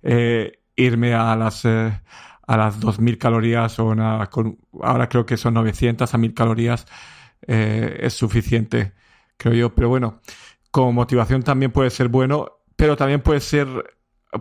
eh, 0.03 0.59
irme 0.75 1.13
a 1.13 1.35
las, 1.35 1.65
eh, 1.65 2.01
a 2.47 2.57
las 2.57 2.79
2000 2.79 3.17
calorías 3.17 3.79
o 3.79 3.85
una, 3.85 4.27
con, 4.27 4.59
ahora 4.81 5.09
creo 5.09 5.25
que 5.25 5.37
son 5.37 5.53
900 5.55 6.13
a 6.13 6.17
1000 6.17 6.33
calorías 6.33 6.85
eh, 7.47 7.97
es 8.01 8.13
suficiente, 8.13 8.93
creo 9.37 9.53
yo. 9.53 9.75
Pero 9.75 9.89
bueno, 9.89 10.21
como 10.71 10.93
motivación 10.93 11.43
también 11.43 11.71
puede 11.71 11.89
ser 11.89 12.09
bueno, 12.09 12.59
pero 12.75 12.95
también 12.97 13.21
puede 13.21 13.41
ser, 13.41 13.67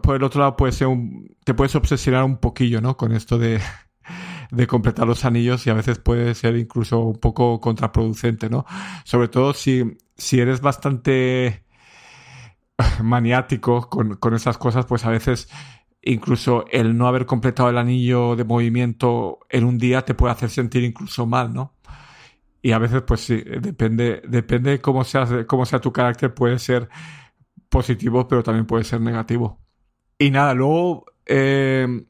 por 0.02 0.16
el 0.16 0.22
otro 0.24 0.40
lado, 0.40 0.56
puede 0.56 0.72
ser 0.72 0.88
un, 0.88 1.36
te 1.44 1.54
puedes 1.54 1.74
obsesionar 1.74 2.24
un 2.24 2.38
poquillo, 2.38 2.80
¿no? 2.80 2.96
Con 2.96 3.12
esto 3.12 3.38
de 3.38 3.60
de 4.50 4.66
completar 4.66 5.06
los 5.06 5.24
anillos 5.24 5.66
y 5.66 5.70
a 5.70 5.74
veces 5.74 5.98
puede 5.98 6.34
ser 6.34 6.56
incluso 6.56 7.00
un 7.00 7.18
poco 7.18 7.60
contraproducente, 7.60 8.48
¿no? 8.50 8.64
Sobre 9.04 9.28
todo 9.28 9.54
si, 9.54 9.98
si 10.16 10.40
eres 10.40 10.60
bastante 10.60 11.64
maniático 13.02 13.88
con, 13.88 14.16
con 14.16 14.34
esas 14.34 14.58
cosas, 14.58 14.86
pues 14.86 15.04
a 15.04 15.10
veces 15.10 15.48
incluso 16.02 16.64
el 16.70 16.96
no 16.96 17.08
haber 17.08 17.26
completado 17.26 17.68
el 17.68 17.78
anillo 17.78 18.36
de 18.36 18.44
movimiento 18.44 19.40
en 19.50 19.64
un 19.64 19.78
día 19.78 20.04
te 20.04 20.14
puede 20.14 20.32
hacer 20.32 20.50
sentir 20.50 20.84
incluso 20.84 21.26
mal, 21.26 21.52
¿no? 21.52 21.74
Y 22.62 22.72
a 22.72 22.78
veces, 22.78 23.02
pues 23.02 23.20
sí, 23.20 23.42
depende, 23.60 24.22
depende 24.26 24.80
cómo 24.80 25.04
sea, 25.04 25.46
cómo 25.46 25.64
sea 25.66 25.80
tu 25.80 25.92
carácter, 25.92 26.34
puede 26.34 26.58
ser 26.58 26.88
positivo, 27.68 28.26
pero 28.26 28.42
también 28.42 28.66
puede 28.66 28.84
ser 28.84 29.00
negativo. 29.00 29.60
Y 30.18 30.30
nada, 30.30 30.54
luego 30.54 31.04
eh, 31.26 32.06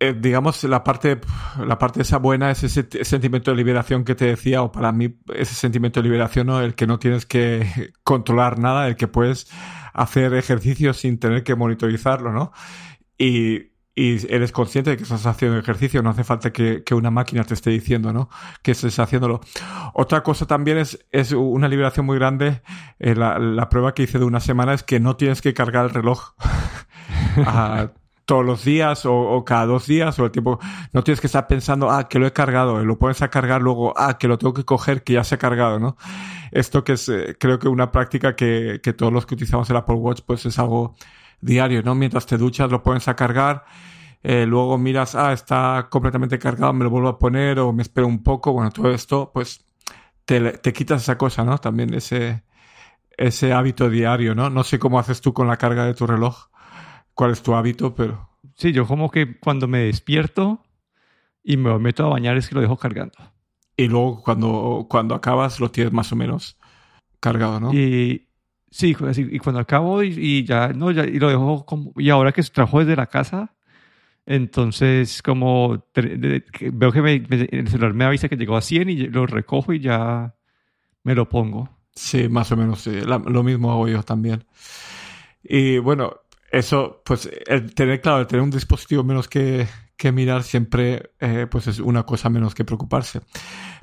eh, 0.00 0.14
digamos, 0.16 0.62
la 0.64 0.84
parte, 0.84 1.20
la 1.64 1.78
parte 1.78 2.02
esa 2.02 2.18
buena 2.18 2.50
es 2.52 2.62
ese 2.62 3.04
sentimiento 3.04 3.50
de 3.50 3.56
liberación 3.56 4.04
que 4.04 4.14
te 4.14 4.26
decía, 4.26 4.62
o 4.62 4.70
para 4.70 4.92
mí 4.92 5.18
ese 5.34 5.54
sentimiento 5.54 6.00
de 6.00 6.04
liberación, 6.04 6.46
¿no? 6.46 6.60
el 6.60 6.74
que 6.74 6.86
no 6.86 6.98
tienes 6.98 7.26
que 7.26 7.92
controlar 8.04 8.58
nada, 8.58 8.86
el 8.86 8.96
que 8.96 9.08
puedes 9.08 9.50
hacer 9.92 10.34
ejercicio 10.34 10.94
sin 10.94 11.18
tener 11.18 11.42
que 11.42 11.56
monitorizarlo, 11.56 12.32
¿no? 12.32 12.52
Y, 13.18 13.72
y 13.96 14.32
eres 14.32 14.52
consciente 14.52 14.90
de 14.90 14.96
que 14.96 15.02
estás 15.02 15.26
haciendo 15.26 15.58
ejercicio, 15.58 16.00
no 16.02 16.10
hace 16.10 16.22
falta 16.22 16.52
que, 16.52 16.84
que, 16.84 16.94
una 16.94 17.10
máquina 17.10 17.42
te 17.42 17.54
esté 17.54 17.70
diciendo, 17.70 18.12
¿no? 18.12 18.28
Que 18.62 18.70
estés 18.70 18.96
haciéndolo. 19.00 19.40
Otra 19.94 20.22
cosa 20.22 20.46
también 20.46 20.78
es, 20.78 21.04
es 21.10 21.32
una 21.32 21.66
liberación 21.66 22.06
muy 22.06 22.16
grande. 22.16 22.62
Eh, 23.00 23.16
la, 23.16 23.40
la, 23.40 23.68
prueba 23.68 23.94
que 23.94 24.04
hice 24.04 24.20
de 24.20 24.24
una 24.24 24.38
semana 24.38 24.74
es 24.74 24.84
que 24.84 25.00
no 25.00 25.16
tienes 25.16 25.42
que 25.42 25.52
cargar 25.52 25.86
el 25.86 25.90
reloj. 25.90 26.34
todos 28.28 28.44
los 28.44 28.62
días 28.62 29.06
o, 29.06 29.42
cada 29.46 29.64
dos 29.64 29.86
días 29.86 30.18
o 30.18 30.26
el 30.26 30.30
tiempo. 30.30 30.60
No 30.92 31.02
tienes 31.02 31.18
que 31.18 31.28
estar 31.28 31.46
pensando, 31.46 31.90
ah, 31.90 32.08
que 32.08 32.18
lo 32.18 32.26
he 32.26 32.32
cargado, 32.34 32.84
lo 32.84 32.98
pones 32.98 33.22
a 33.22 33.30
cargar 33.30 33.62
luego, 33.62 33.94
ah, 33.96 34.18
que 34.18 34.28
lo 34.28 34.36
tengo 34.36 34.52
que 34.52 34.66
coger, 34.66 35.02
que 35.02 35.14
ya 35.14 35.24
se 35.24 35.36
ha 35.36 35.38
cargado, 35.38 35.78
¿no? 35.78 35.96
Esto 36.52 36.84
que 36.84 36.92
es, 36.92 37.08
eh, 37.08 37.36
creo 37.40 37.58
que 37.58 37.68
una 37.68 37.90
práctica 37.90 38.36
que, 38.36 38.80
que 38.82 38.92
todos 38.92 39.10
los 39.10 39.24
que 39.24 39.34
utilizamos 39.34 39.70
el 39.70 39.76
Apple 39.76 39.94
Watch, 39.94 40.20
pues 40.26 40.44
es 40.44 40.58
algo 40.58 40.94
diario, 41.40 41.82
¿no? 41.82 41.94
Mientras 41.94 42.26
te 42.26 42.36
duchas, 42.36 42.70
lo 42.70 42.82
pones 42.82 43.08
a 43.08 43.16
cargar. 43.16 43.64
Eh, 44.22 44.44
luego 44.44 44.76
miras, 44.76 45.14
ah, 45.14 45.32
está 45.32 45.88
completamente 45.90 46.38
cargado, 46.38 46.74
me 46.74 46.84
lo 46.84 46.90
vuelvo 46.90 47.08
a 47.08 47.18
poner 47.18 47.58
o 47.60 47.72
me 47.72 47.82
espero 47.82 48.06
un 48.06 48.22
poco. 48.22 48.52
Bueno, 48.52 48.70
todo 48.70 48.90
esto, 48.90 49.30
pues 49.32 49.64
te, 50.26 50.58
te 50.58 50.72
quitas 50.74 51.00
esa 51.02 51.16
cosa, 51.16 51.44
¿no? 51.44 51.56
También 51.58 51.94
ese, 51.94 52.44
ese 53.16 53.54
hábito 53.54 53.88
diario, 53.88 54.34
¿no? 54.34 54.50
No 54.50 54.64
sé 54.64 54.78
cómo 54.78 54.98
haces 54.98 55.22
tú 55.22 55.32
con 55.32 55.48
la 55.48 55.56
carga 55.56 55.86
de 55.86 55.94
tu 55.94 56.06
reloj 56.06 56.48
cuál 57.18 57.32
es 57.32 57.42
tu 57.42 57.52
hábito, 57.52 57.96
pero... 57.96 58.28
Sí, 58.54 58.70
yo 58.70 58.86
como 58.86 59.10
que 59.10 59.40
cuando 59.40 59.66
me 59.66 59.80
despierto 59.80 60.62
y 61.42 61.56
me 61.56 61.76
meto 61.80 62.06
a 62.06 62.10
bañar 62.10 62.36
es 62.36 62.48
que 62.48 62.54
lo 62.54 62.60
dejo 62.60 62.76
cargando. 62.76 63.18
Y 63.76 63.88
luego 63.88 64.22
cuando, 64.22 64.86
cuando 64.88 65.16
acabas 65.16 65.58
lo 65.58 65.68
tienes 65.68 65.92
más 65.92 66.12
o 66.12 66.16
menos 66.16 66.56
cargado, 67.18 67.58
¿no? 67.58 67.74
Y 67.74 68.28
sí, 68.70 68.96
y 69.16 69.38
cuando 69.40 69.60
acabo 69.60 70.04
y, 70.04 70.44
ya, 70.44 70.68
no, 70.68 70.92
ya, 70.92 71.04
y 71.06 71.18
lo 71.18 71.28
dejo 71.28 71.66
como, 71.66 71.92
y 71.96 72.08
ahora 72.10 72.30
que 72.30 72.40
trabajo 72.44 72.78
desde 72.78 72.94
la 72.94 73.06
casa, 73.06 73.52
entonces 74.24 75.20
como 75.20 75.86
veo 75.96 76.92
que 76.92 77.48
el 77.50 77.68
celular 77.68 77.94
me 77.94 78.04
avisa 78.04 78.28
que 78.28 78.36
llegó 78.36 78.56
a 78.56 78.60
100 78.62 78.90
y 78.90 78.96
lo 79.08 79.26
recojo 79.26 79.72
y 79.72 79.80
ya 79.80 80.36
me 81.02 81.16
lo 81.16 81.28
pongo. 81.28 81.68
Sí, 81.96 82.28
más 82.28 82.52
o 82.52 82.56
menos, 82.56 82.82
sí. 82.82 83.00
lo 83.00 83.42
mismo 83.42 83.72
hago 83.72 83.88
yo 83.88 84.04
también. 84.04 84.44
Y 85.42 85.78
bueno, 85.78 86.20
eso, 86.50 87.02
pues, 87.04 87.28
el 87.46 87.74
tener, 87.74 88.00
claro, 88.00 88.20
el 88.20 88.26
tener 88.26 88.42
un 88.42 88.50
dispositivo 88.50 89.04
menos 89.04 89.28
que, 89.28 89.66
que 89.96 90.12
mirar 90.12 90.42
siempre, 90.42 91.12
eh, 91.20 91.46
pues 91.50 91.66
es 91.66 91.78
una 91.80 92.04
cosa 92.04 92.30
menos 92.30 92.54
que 92.54 92.64
preocuparse. 92.64 93.20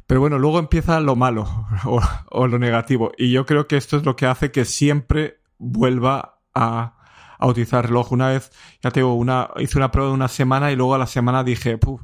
Pero 0.08 0.22
bueno, 0.22 0.40
luego 0.40 0.60
empieza 0.60 1.00
lo 1.00 1.16
malo 1.16 1.68
o, 1.86 2.02
o, 2.32 2.48
lo 2.48 2.60
negativo. 2.60 3.12
Y 3.18 3.32
yo 3.32 3.46
creo 3.46 3.68
que 3.68 3.78
esto 3.78 3.98
es 3.98 4.06
lo 4.06 4.16
que 4.16 4.26
hace 4.26 4.52
que 4.52 4.66
siempre 4.66 5.40
vuelva 5.58 6.40
a, 6.54 6.96
a 7.38 7.48
utilizar 7.48 7.86
reloj. 7.86 8.12
Una 8.12 8.30
vez, 8.30 8.52
ya 8.82 8.92
te 8.92 9.02
digo, 9.02 9.14
una, 9.14 9.50
hice 9.58 9.78
una 9.78 9.92
prueba 9.92 10.10
de 10.10 10.16
una 10.16 10.28
semana 10.28 10.72
y 10.72 10.76
luego 10.76 10.96
a 10.96 11.00
la 11.00 11.08
semana 11.08 11.44
dije, 11.44 11.78
Puf, 11.78 12.02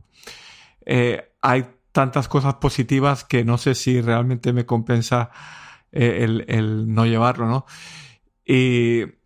eh, 0.86 1.34
hay 1.42 1.68
tantas 1.92 2.28
cosas 2.28 2.56
positivas 2.56 3.24
que 3.24 3.44
no 3.44 3.58
sé 3.58 3.76
si 3.76 4.02
realmente 4.02 4.54
me 4.54 4.66
compensa 4.66 5.32
eh, 5.92 6.20
el, 6.22 6.46
el 6.48 6.94
no 6.94 7.06
llevarlo, 7.06 7.48
¿no? 7.48 7.66
Y 8.46 9.21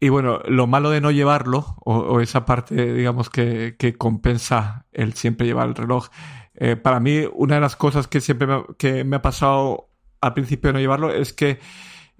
y 0.00 0.08
bueno, 0.08 0.40
lo 0.46 0.66
malo 0.66 0.90
de 0.90 1.02
no 1.02 1.10
llevarlo, 1.10 1.76
o, 1.84 2.20
esa 2.20 2.46
parte, 2.46 2.94
digamos, 2.94 3.28
que, 3.28 3.76
que, 3.78 3.94
compensa 3.96 4.86
el 4.92 5.12
siempre 5.12 5.46
llevar 5.46 5.68
el 5.68 5.74
reloj, 5.74 6.08
eh, 6.54 6.76
para 6.76 7.00
mí 7.00 7.24
una 7.34 7.56
de 7.56 7.60
las 7.60 7.76
cosas 7.76 8.08
que 8.08 8.20
siempre 8.20 8.46
me, 8.46 8.64
que 8.78 9.04
me 9.04 9.16
ha 9.16 9.22
pasado 9.22 9.90
al 10.20 10.34
principio 10.34 10.68
de 10.68 10.72
no 10.74 10.80
llevarlo 10.80 11.10
es 11.12 11.32
que 11.32 11.58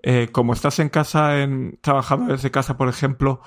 eh, 0.02 0.28
como 0.32 0.52
estás 0.52 0.78
en 0.78 0.88
casa, 0.88 1.42
en, 1.42 1.78
trabajando 1.82 2.32
desde 2.32 2.50
casa, 2.50 2.76
por 2.76 2.88
ejemplo, 2.88 3.40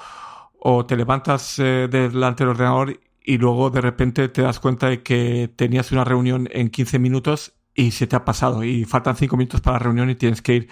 o 0.60 0.86
te 0.86 0.96
levantas 0.96 1.58
eh, 1.60 1.88
delante 1.90 2.44
del 2.44 2.52
ordenador 2.52 3.00
y 3.24 3.38
luego 3.38 3.70
de 3.70 3.82
repente 3.82 4.30
te 4.30 4.42
das 4.42 4.60
cuenta 4.60 4.90
de 4.90 5.02
que 5.02 5.52
tenías 5.56 5.92
una 5.92 6.04
reunión 6.04 6.48
en 6.52 6.70
15 6.70 7.00
minutos 7.00 7.54
y 7.74 7.92
se 7.92 8.08
te 8.08 8.16
ha 8.16 8.26
pasado 8.26 8.64
y 8.64 8.86
faltan 8.86 9.16
5 9.16 9.36
minutos 9.38 9.62
para 9.62 9.78
la 9.78 9.84
reunión 9.84 10.10
y 10.10 10.16
tienes 10.16 10.42
que 10.42 10.56
ir 10.56 10.70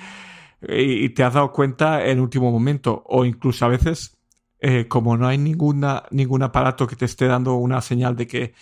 y 0.67 1.09
te 1.09 1.23
has 1.23 1.33
dado 1.33 1.51
cuenta 1.51 2.05
en 2.05 2.19
último 2.19 2.51
momento 2.51 3.03
o 3.07 3.25
incluso 3.25 3.65
a 3.65 3.69
veces 3.69 4.17
eh, 4.59 4.87
como 4.87 5.17
no 5.17 5.27
hay 5.27 5.37
ninguna 5.37 6.03
ningún 6.11 6.43
aparato 6.43 6.87
que 6.87 6.95
te 6.95 7.05
esté 7.05 7.27
dando 7.27 7.55
una 7.55 7.81
señal 7.81 8.15
de 8.15 8.27
que 8.27 8.53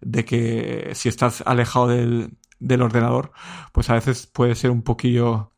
de 0.00 0.24
que 0.24 0.90
si 0.94 1.08
estás 1.08 1.42
alejado 1.46 1.88
del, 1.88 2.36
del 2.60 2.82
ordenador 2.82 3.32
pues 3.72 3.88
a 3.90 3.94
veces 3.94 4.26
puede 4.26 4.54
ser 4.54 4.70
un 4.70 4.82
poquillo 4.82 5.52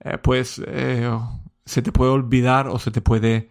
eh, 0.00 0.18
pues 0.18 0.62
eh, 0.66 1.10
se 1.64 1.82
te 1.82 1.92
puede 1.92 2.12
olvidar 2.12 2.68
o 2.68 2.78
se 2.78 2.90
te 2.90 3.00
puede 3.00 3.50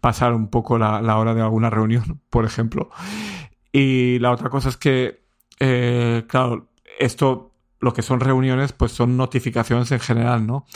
pasar 0.00 0.34
un 0.34 0.48
poco 0.48 0.78
la, 0.78 1.02
la 1.02 1.18
hora 1.18 1.34
de 1.34 1.42
alguna 1.42 1.70
reunión 1.70 2.20
por 2.30 2.44
ejemplo 2.44 2.90
Y 3.72 4.18
la 4.18 4.30
otra 4.32 4.50
cosa 4.50 4.68
es 4.68 4.76
que, 4.76 5.24
eh, 5.60 6.24
claro, 6.28 6.68
esto, 6.98 7.54
lo 7.80 7.92
que 7.94 8.02
son 8.02 8.20
reuniones, 8.20 8.72
pues 8.72 8.92
son 8.92 9.16
notificaciones 9.16 9.90
en 9.92 10.00
general, 10.00 10.46
¿no? 10.46 10.66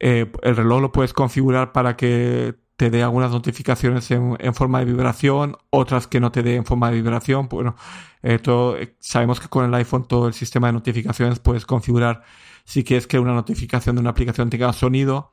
Eh, 0.00 0.30
el 0.42 0.56
reloj 0.56 0.80
lo 0.80 0.92
puedes 0.92 1.12
configurar 1.12 1.72
para 1.72 1.96
que 1.96 2.54
te 2.76 2.90
dé 2.90 3.02
algunas 3.02 3.30
notificaciones 3.30 4.10
en, 4.10 4.54
forma 4.54 4.80
de 4.80 4.86
vibración, 4.86 5.56
otras 5.70 6.06
que 6.06 6.20
no 6.20 6.32
te 6.32 6.42
dé 6.42 6.56
en 6.56 6.64
forma 6.64 6.90
de 6.90 6.96
vibración. 6.96 7.48
Bueno, 7.48 7.76
eh, 8.22 8.40
sabemos 8.98 9.40
que 9.40 9.48
con 9.48 9.64
el 9.64 9.74
iPhone 9.74 10.06
todo 10.08 10.26
el 10.26 10.34
sistema 10.34 10.66
de 10.68 10.72
notificaciones 10.72 11.38
puedes 11.38 11.66
configurar 11.66 12.22
si 12.64 12.82
quieres 12.82 13.06
que 13.06 13.18
una 13.18 13.34
notificación 13.34 13.96
de 13.96 14.00
una 14.00 14.10
aplicación 14.10 14.50
tenga 14.50 14.72
sonido, 14.72 15.30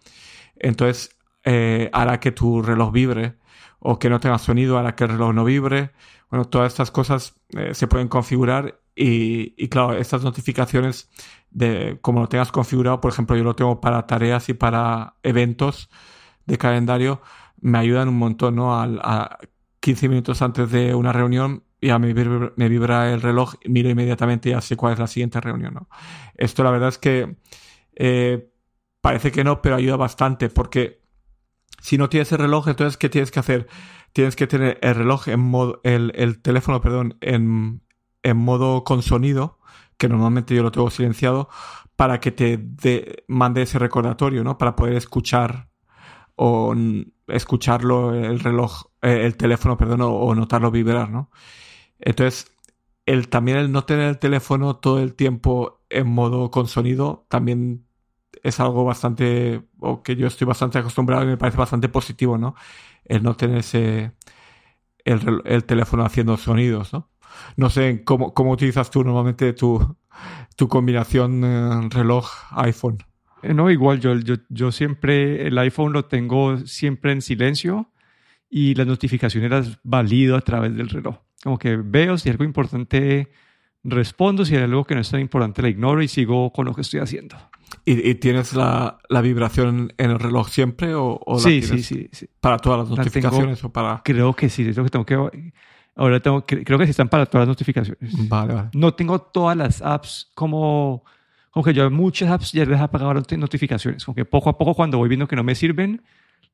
entonces 0.56 1.16
eh, 1.44 1.90
hará 1.94 2.20
que 2.20 2.32
tu 2.32 2.62
reloj 2.62 2.92
vibre 2.92 3.38
o 3.80 3.98
que 3.98 4.10
no 4.10 4.20
tenga 4.20 4.38
sonido 4.38 4.78
hará 4.78 4.96
que 4.96 5.06
el 5.06 5.12
reloj 5.12 5.34
no 5.34 5.46
vibre. 5.46 5.92
Bueno, 6.30 6.46
todas 6.46 6.72
estas 6.72 6.92
cosas 6.92 7.36
se 7.72 7.88
pueden 7.88 8.08
configurar 8.08 8.80
y, 9.02 9.70
claro, 9.70 9.94
estas 9.94 10.24
notificaciones 10.24 11.10
como 12.02 12.22
lo 12.22 12.28
tengas 12.28 12.52
configurado, 12.52 13.02
por 13.02 13.12
ejemplo, 13.12 13.36
yo 13.36 13.44
lo 13.44 13.56
tengo 13.56 13.82
para 13.82 14.06
tareas 14.08 14.50
y 14.50 14.54
para 14.54 15.16
eventos 15.24 15.90
de 16.46 16.58
calendario, 16.58 17.22
me 17.62 17.78
ayudan 17.78 18.10
un 18.10 18.18
montón, 18.18 18.56
¿no? 18.56 18.74
a 18.74 19.38
15 19.80 20.10
minutos 20.10 20.42
antes 20.42 20.72
de 20.72 20.96
una 20.96 21.14
reunión 21.14 21.64
ya 21.82 22.00
me 22.00 22.14
vibra, 22.14 22.52
me 22.56 22.70
vibra 22.70 23.14
el 23.14 23.22
reloj, 23.22 23.56
miro 23.66 23.90
inmediatamente 23.90 24.50
y 24.50 24.52
ya 24.52 24.62
sé 24.62 24.76
cuál 24.76 24.94
es 24.94 25.00
la 25.00 25.08
siguiente 25.08 25.40
reunión, 25.40 25.74
¿no? 25.74 25.90
Esto 26.36 26.64
la 26.64 26.72
verdad 26.72 26.90
es 26.90 26.98
que 26.98 27.38
eh, 27.96 28.52
parece 29.02 29.32
que 29.32 29.44
no, 29.44 29.62
pero 29.62 29.76
ayuda 29.76 29.96
bastante 29.96 30.50
porque 30.50 31.02
si 31.82 31.98
no 31.98 32.10
tienes 32.10 32.32
el 32.32 32.40
reloj, 32.40 32.68
entonces 32.68 32.98
¿qué 32.98 33.10
tienes 33.10 33.32
que 33.32 33.40
hacer? 33.40 33.68
Tienes 34.12 34.36
que 34.36 34.48
tener 34.48 34.80
el 34.82 34.96
reloj 34.96 35.30
en 35.30 35.40
modo, 35.40 35.80
el, 35.84 36.12
el 36.16 36.42
teléfono, 36.42 36.82
perdón, 36.82 37.18
en, 37.22 37.82
en 38.24 38.38
modo 38.38 38.84
con 38.84 39.02
sonido, 39.02 39.60
que 40.00 40.10
normalmente 40.10 40.56
yo 40.56 40.64
lo 40.64 40.72
tengo 40.72 40.90
silenciado, 40.90 41.50
para 41.96 42.20
que 42.22 42.32
te 42.32 43.26
mande 43.28 43.64
ese 43.64 43.78
recordatorio, 43.78 44.44
¿no? 44.44 44.58
Para 44.58 44.76
poder 44.76 44.96
escuchar 44.96 45.70
o 46.36 46.74
escucharlo 47.28 48.16
el 48.16 48.40
reloj, 48.40 48.86
eh, 49.02 49.26
el 49.26 49.36
teléfono, 49.38 49.78
perdón, 49.78 50.02
o, 50.04 50.34
notarlo 50.36 50.72
vibrar, 50.72 51.10
¿no? 51.12 51.30
Entonces, 52.00 52.52
el, 53.06 53.30
también 53.30 53.58
el 53.58 53.72
no 53.74 53.84
tener 53.86 54.08
el 54.10 54.20
teléfono 54.20 54.78
todo 54.78 55.00
el 55.00 55.16
tiempo 55.16 55.84
en 55.90 56.08
modo 56.08 56.52
con 56.52 56.68
sonido 56.68 57.26
también 57.30 57.86
es 58.44 58.60
algo 58.62 58.86
bastante, 58.86 59.64
o 59.80 60.04
que 60.04 60.16
yo 60.16 60.28
estoy 60.28 60.48
bastante 60.48 60.80
acostumbrado 60.80 61.24
y 61.24 61.28
me 61.28 61.38
parece 61.38 61.58
bastante 61.58 61.90
positivo, 61.90 62.38
¿no? 62.38 62.56
El 63.06 63.24
no 63.24 63.36
tener 63.36 63.58
ese, 63.60 64.14
el, 65.06 65.42
el 65.46 65.66
teléfono 65.66 66.06
haciendo 66.06 66.38
sonidos, 66.38 66.94
¿no? 66.94 67.10
No 67.56 67.70
sé 67.70 68.04
cómo, 68.04 68.34
cómo 68.34 68.52
utilizas 68.52 68.90
tú 68.90 69.04
normalmente 69.04 69.54
tu, 69.54 69.98
tu 70.56 70.68
combinación 70.68 71.44
eh, 71.44 71.90
reloj 71.90 72.30
iPhone. 72.52 72.98
Eh, 73.42 73.54
no, 73.54 73.70
igual 73.72 74.00
yo, 74.00 74.16
yo, 74.16 74.36
yo 74.50 74.72
siempre, 74.72 75.48
el 75.48 75.58
iPhone 75.58 75.94
lo 75.94 76.06
tengo 76.06 76.58
siempre 76.66 77.12
en 77.12 77.22
silencio 77.22 77.92
y 78.50 78.76
las 78.76 78.88
notificaciones 78.88 79.50
las 79.50 79.80
valido 79.84 80.36
a 80.36 80.42
través 80.42 80.76
del 80.76 80.90
reloj. 80.90 81.18
Como 81.44 81.58
que 81.58 81.78
veo 81.78 82.18
si 82.18 82.30
hay 82.30 82.32
algo 82.34 82.44
importante, 82.44 83.30
respondo, 83.84 84.44
si 84.44 84.56
hay 84.56 84.64
algo 84.64 84.84
que 84.84 84.96
no 84.96 85.02
es 85.02 85.10
tan 85.10 85.22
importante, 85.22 85.62
la 85.62 85.70
ignoro 85.70 86.02
y 86.02 86.08
sigo 86.08 86.52
con 86.52 86.66
lo 86.66 86.74
que 86.74 86.82
estoy 86.82 87.00
haciendo. 87.00 87.38
¿Y, 87.86 88.16
tienes 88.16 88.54
la, 88.54 89.00
la, 89.10 89.22
vibración 89.22 89.94
en 89.98 90.12
el 90.12 90.20
reloj 90.20 90.50
siempre 90.50 90.96
o, 90.96 91.20
o 91.24 91.40
sí, 91.40 91.62
sí, 91.62 91.82
sí, 91.82 92.10
sí, 92.12 92.28
para 92.40 92.58
todas 92.58 92.80
las 92.80 92.98
notificaciones 92.98 93.64
o 93.64 93.72
para...? 93.72 94.02
Creo 94.04 94.34
que 94.36 94.50
sí, 94.50 94.68
es 94.68 94.76
lo 94.76 94.84
que 94.84 94.90
tengo 94.90 95.06
que... 95.06 95.54
Ahora 96.00 96.22
tengo, 96.22 96.46
creo 96.46 96.80
que 96.80 96.86
sí 96.86 96.92
están 96.92 97.10
para 97.10 97.26
todas 97.26 97.46
las 97.46 97.50
notificaciones. 97.50 98.30
Vale, 98.30 98.54
vale. 98.54 98.70
No 98.74 98.94
tengo 98.94 99.20
todas 99.20 99.58
las 99.58 99.82
apps 99.82 100.32
como 100.34 101.04
como 101.52 101.64
que 101.66 101.74
yo 101.74 101.92
muchas 101.92 102.30
apps 102.30 102.54
ya 102.54 102.64
les 102.64 102.80
he 102.80 102.82
apagado 102.82 103.14
las 103.14 103.30
notificaciones, 103.38 104.06
como 104.06 104.16
que 104.16 104.24
poco 104.24 104.50
a 104.50 104.58
poco 104.58 104.76
cuando 104.76 104.98
voy 104.98 105.10
viendo 105.10 105.28
que 105.28 105.36
no 105.36 105.44
me 105.44 105.56
sirven, 105.56 106.02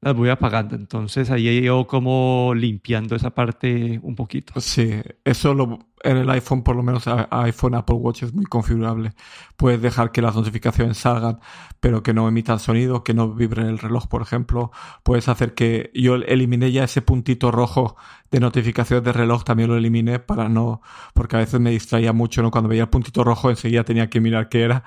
las 0.01 0.15
voy 0.15 0.29
apagando. 0.29 0.75
Entonces 0.75 1.31
ahí 1.31 1.61
yo 1.61 1.87
como 1.87 2.53
limpiando 2.55 3.15
esa 3.15 3.31
parte 3.31 3.99
un 4.03 4.15
poquito. 4.15 4.59
Sí, 4.59 5.01
eso 5.23 5.53
lo, 5.53 5.79
en 6.03 6.17
el 6.17 6.29
iPhone, 6.29 6.63
por 6.63 6.75
lo 6.75 6.83
menos 6.83 7.05
iPhone 7.31 7.73
Apple 7.73 7.95
Watch 7.95 8.23
es 8.23 8.33
muy 8.33 8.45
configurable. 8.45 9.13
Puedes 9.57 9.81
dejar 9.81 10.11
que 10.11 10.21
las 10.21 10.35
notificaciones 10.35 10.97
salgan, 10.97 11.39
pero 11.79 12.03
que 12.03 12.13
no 12.13 12.27
emitan 12.27 12.59
sonido, 12.59 13.03
que 13.03 13.13
no 13.13 13.33
vibre 13.33 13.63
el 13.63 13.79
reloj, 13.79 14.07
por 14.07 14.21
ejemplo. 14.21 14.71
Puedes 15.03 15.27
hacer 15.27 15.55
que 15.55 15.91
yo 15.95 16.15
eliminé 16.15 16.71
ya 16.71 16.83
ese 16.83 17.01
puntito 17.01 17.49
rojo 17.49 17.95
de 18.29 18.39
notificaciones 18.39 19.03
de 19.03 19.13
reloj, 19.13 19.43
también 19.43 19.69
lo 19.69 19.77
eliminé 19.77 20.19
para 20.19 20.49
no, 20.49 20.81
porque 21.13 21.37
a 21.37 21.39
veces 21.39 21.59
me 21.59 21.71
distraía 21.71 22.13
mucho, 22.13 22.43
¿no? 22.43 22.51
Cuando 22.51 22.69
veía 22.69 22.83
el 22.83 22.89
puntito 22.89 23.23
rojo 23.23 23.49
enseguida 23.49 23.83
tenía 23.83 24.09
que 24.09 24.21
mirar 24.21 24.49
qué 24.49 24.63
era 24.63 24.83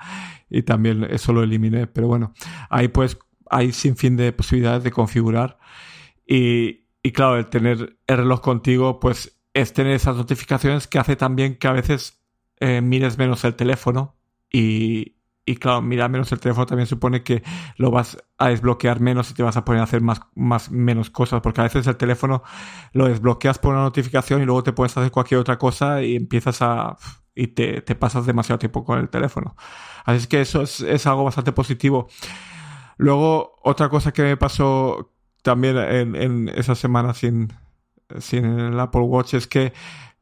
y 0.49 0.63
también 0.63 1.05
eso 1.09 1.33
lo 1.33 1.43
eliminé. 1.43 1.87
Pero 1.87 2.07
bueno, 2.07 2.33
ahí 2.69 2.87
pues 2.87 3.17
hay 3.49 3.71
sin 3.71 3.95
fin 3.97 4.17
de 4.17 4.31
posibilidades 4.33 4.83
de 4.83 4.91
configurar. 4.91 5.59
Y, 6.25 6.87
y 7.03 7.11
claro, 7.11 7.37
el 7.37 7.47
tener 7.47 7.97
el 8.07 8.17
reloj 8.17 8.41
contigo, 8.41 8.99
pues 8.99 9.39
es 9.53 9.73
tener 9.73 9.93
esas 9.93 10.15
notificaciones 10.15 10.87
que 10.87 10.99
hace 10.99 11.15
también 11.15 11.57
que 11.57 11.67
a 11.67 11.73
veces 11.73 12.21
eh, 12.59 12.81
mires 12.81 13.17
menos 13.17 13.43
el 13.45 13.55
teléfono 13.55 14.17
y, 14.51 15.15
y 15.45 15.55
claro, 15.55 15.81
mirar 15.81 16.11
menos 16.11 16.31
el 16.31 16.39
teléfono 16.39 16.67
también 16.67 16.85
supone 16.85 17.23
que 17.23 17.41
lo 17.77 17.89
vas 17.89 18.17
a 18.37 18.49
desbloquear 18.49 18.99
menos 18.99 19.31
y 19.31 19.33
te 19.33 19.41
vas 19.41 19.57
a 19.57 19.65
poner 19.65 19.81
a 19.81 19.85
hacer 19.85 20.01
más, 20.01 20.21
más, 20.35 20.69
menos 20.69 21.09
cosas, 21.09 21.41
porque 21.41 21.61
a 21.61 21.63
veces 21.63 21.87
el 21.87 21.97
teléfono 21.97 22.43
lo 22.93 23.07
desbloqueas 23.07 23.57
por 23.57 23.73
una 23.73 23.83
notificación 23.83 24.41
y 24.41 24.45
luego 24.45 24.61
te 24.61 24.73
puedes 24.73 24.95
hacer 24.95 25.09
cualquier 25.09 25.39
otra 25.39 25.57
cosa 25.57 26.03
y 26.03 26.15
empiezas 26.15 26.61
a, 26.61 26.97
y 27.33 27.47
te, 27.47 27.81
te 27.81 27.95
pasas 27.95 28.27
demasiado 28.27 28.59
tiempo 28.59 28.83
con 28.83 28.99
el 28.99 29.09
teléfono. 29.09 29.55
Así 30.05 30.27
que 30.27 30.41
eso 30.41 30.61
es, 30.61 30.81
es 30.81 31.07
algo 31.07 31.23
bastante 31.23 31.51
positivo. 31.51 32.09
Luego, 32.99 33.55
otra 33.63 33.87
cosa 33.87 34.11
que 34.11 34.23
me 34.23 34.35
pasó 34.35 35.13
también 35.41 35.77
en, 35.77 36.15
en 36.17 36.49
esa 36.49 36.75
semana 36.75 37.13
sin, 37.13 37.53
sin 38.19 38.43
el 38.43 38.77
Apple 38.77 39.03
Watch 39.03 39.35
es 39.35 39.47
que 39.47 39.71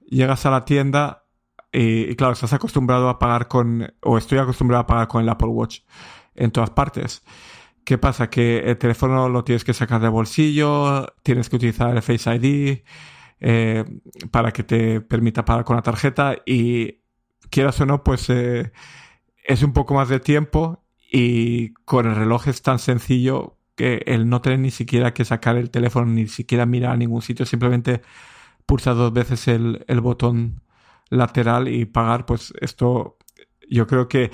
llegas 0.05 0.45
a 0.45 0.51
la 0.51 0.63
tienda 0.63 1.23
y, 1.73 2.15
claro, 2.15 2.33
estás 2.33 2.53
acostumbrado 2.53 3.09
a 3.09 3.17
pagar 3.17 3.47
con, 3.47 3.91
o 4.01 4.19
estoy 4.19 4.37
acostumbrado 4.37 4.83
a 4.83 4.85
pagar 4.85 5.07
con 5.07 5.23
el 5.23 5.29
Apple 5.29 5.47
Watch 5.47 5.79
en 6.35 6.51
todas 6.51 6.69
partes. 6.69 7.23
¿Qué 7.83 7.97
pasa? 7.97 8.29
Que 8.29 8.59
el 8.59 8.77
teléfono 8.77 9.27
lo 9.27 9.43
tienes 9.43 9.63
que 9.63 9.73
sacar 9.73 9.99
de 9.99 10.09
bolsillo, 10.09 11.07
tienes 11.23 11.49
que 11.49 11.55
utilizar 11.55 11.95
el 11.95 12.03
Face 12.03 12.35
ID 12.35 12.83
eh, 13.39 13.85
para 14.29 14.51
que 14.51 14.61
te 14.61 15.01
permita 15.01 15.45
pagar 15.45 15.65
con 15.65 15.77
la 15.77 15.81
tarjeta 15.81 16.35
y 16.45 17.01
quieras 17.49 17.81
o 17.81 17.87
no, 17.87 18.03
pues 18.03 18.29
eh, 18.29 18.71
es 19.43 19.63
un 19.63 19.73
poco 19.73 19.95
más 19.95 20.09
de 20.09 20.19
tiempo 20.19 20.83
y 21.11 21.69
con 21.85 22.07
el 22.07 22.15
reloj 22.15 22.47
es 22.47 22.61
tan 22.61 22.79
sencillo 22.79 23.57
que 23.75 24.03
el 24.07 24.27
no 24.27 24.41
tener 24.41 24.59
ni 24.59 24.71
siquiera 24.71 25.13
que 25.13 25.25
sacar 25.25 25.55
el 25.57 25.69
teléfono, 25.69 26.07
ni 26.07 26.27
siquiera 26.27 26.65
mirar 26.65 26.93
a 26.93 26.97
ningún 26.97 27.21
sitio, 27.21 27.45
simplemente 27.45 28.01
pulsa 28.65 28.93
dos 28.93 29.13
veces 29.13 29.47
el, 29.47 29.85
el 29.87 30.01
botón 30.01 30.61
lateral 31.09 31.67
y 31.67 31.85
pagar, 31.85 32.25
pues 32.25 32.53
esto 32.59 33.17
yo 33.69 33.87
creo 33.87 34.07
que 34.07 34.31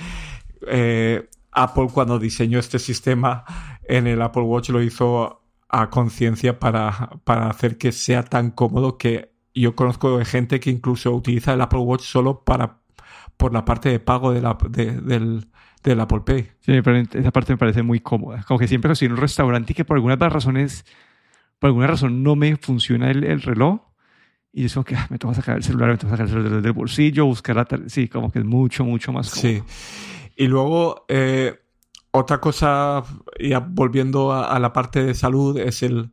eh, 0.67 1.29
Apple 1.51 1.87
cuando 1.93 2.19
diseñó 2.19 2.59
este 2.59 2.79
sistema 2.79 3.43
en 3.83 4.07
el 4.07 4.21
Apple 4.21 4.43
Watch 4.43 4.69
lo 4.69 4.81
hizo 4.81 5.41
a 5.69 5.89
conciencia 5.89 6.59
para, 6.59 7.19
para 7.23 7.49
hacer 7.49 7.77
que 7.77 7.91
sea 7.91 8.23
tan 8.23 8.51
cómodo 8.51 8.97
que 8.97 9.33
yo 9.53 9.75
conozco 9.75 10.17
de 10.17 10.25
gente 10.25 10.59
que 10.59 10.69
incluso 10.69 11.11
utiliza 11.11 11.53
el 11.53 11.61
Apple 11.61 11.79
Watch 11.79 12.03
solo 12.03 12.43
para 12.43 12.79
por 13.37 13.53
la 13.53 13.65
parte 13.65 13.89
de 13.89 13.99
pago 13.99 14.31
del, 14.31 15.47
del 15.83 15.99
Apple 15.99 16.21
Pay. 16.25 16.49
Sí, 16.61 16.81
pero 16.81 16.97
esa 16.97 17.31
parte 17.31 17.53
me 17.53 17.57
parece 17.57 17.83
muy 17.83 17.99
cómoda. 17.99 18.43
Como 18.47 18.59
que 18.59 18.67
siempre 18.67 18.91
estoy 18.91 19.07
en 19.07 19.13
un 19.13 19.17
restaurante 19.19 19.73
y 19.73 19.75
que 19.75 19.85
por 19.85 19.97
algunas 19.97 20.17
razones, 20.19 20.85
por 21.59 21.67
alguna 21.67 21.87
razón 21.87 22.23
no 22.23 22.35
me 22.35 22.55
funciona 22.55 23.11
el, 23.11 23.41
reloj, 23.41 23.81
y 24.51 24.65
eso 24.65 24.83
que 24.83 24.95
ah, 24.95 25.07
me 25.09 25.17
toca 25.17 25.33
sacar 25.33 25.57
el 25.57 25.63
celular, 25.63 25.89
me 25.89 25.97
toca 25.97 26.11
sacar 26.11 26.25
el 26.25 26.31
celular 26.31 26.61
del 26.61 26.71
bolsillo, 26.71 27.25
buscar 27.25 27.55
la... 27.55 27.67
Sí, 27.87 28.07
como 28.07 28.31
que 28.31 28.39
es 28.39 28.45
mucho, 28.45 28.85
mucho 28.85 29.11
más 29.11 29.29
cómodo. 29.29 29.41
Sí. 29.41 29.63
Y 30.35 30.47
luego, 30.47 31.05
eh, 31.09 31.59
otra 32.11 32.39
cosa, 32.39 33.03
ya 33.39 33.59
volviendo 33.59 34.31
a, 34.31 34.57
la 34.59 34.71
parte 34.71 35.03
de 35.03 35.13
salud, 35.13 35.57
es 35.57 35.83
el, 35.83 36.11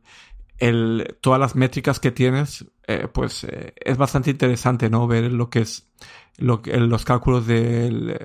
el 0.57 1.17
todas 1.21 1.39
las 1.39 1.55
métricas 1.55 1.99
que 1.99 2.11
tienes, 2.11 2.65
eh, 2.87 3.07
pues 3.11 3.45
eh, 3.45 3.73
es 3.77 3.97
bastante 3.97 4.31
interesante, 4.31 4.89
¿no? 4.89 5.07
Ver 5.07 5.31
lo 5.31 5.49
que 5.49 5.59
es 5.61 5.91
lo, 6.37 6.61
los 6.65 7.05
cálculos 7.05 7.45
del, 7.45 8.17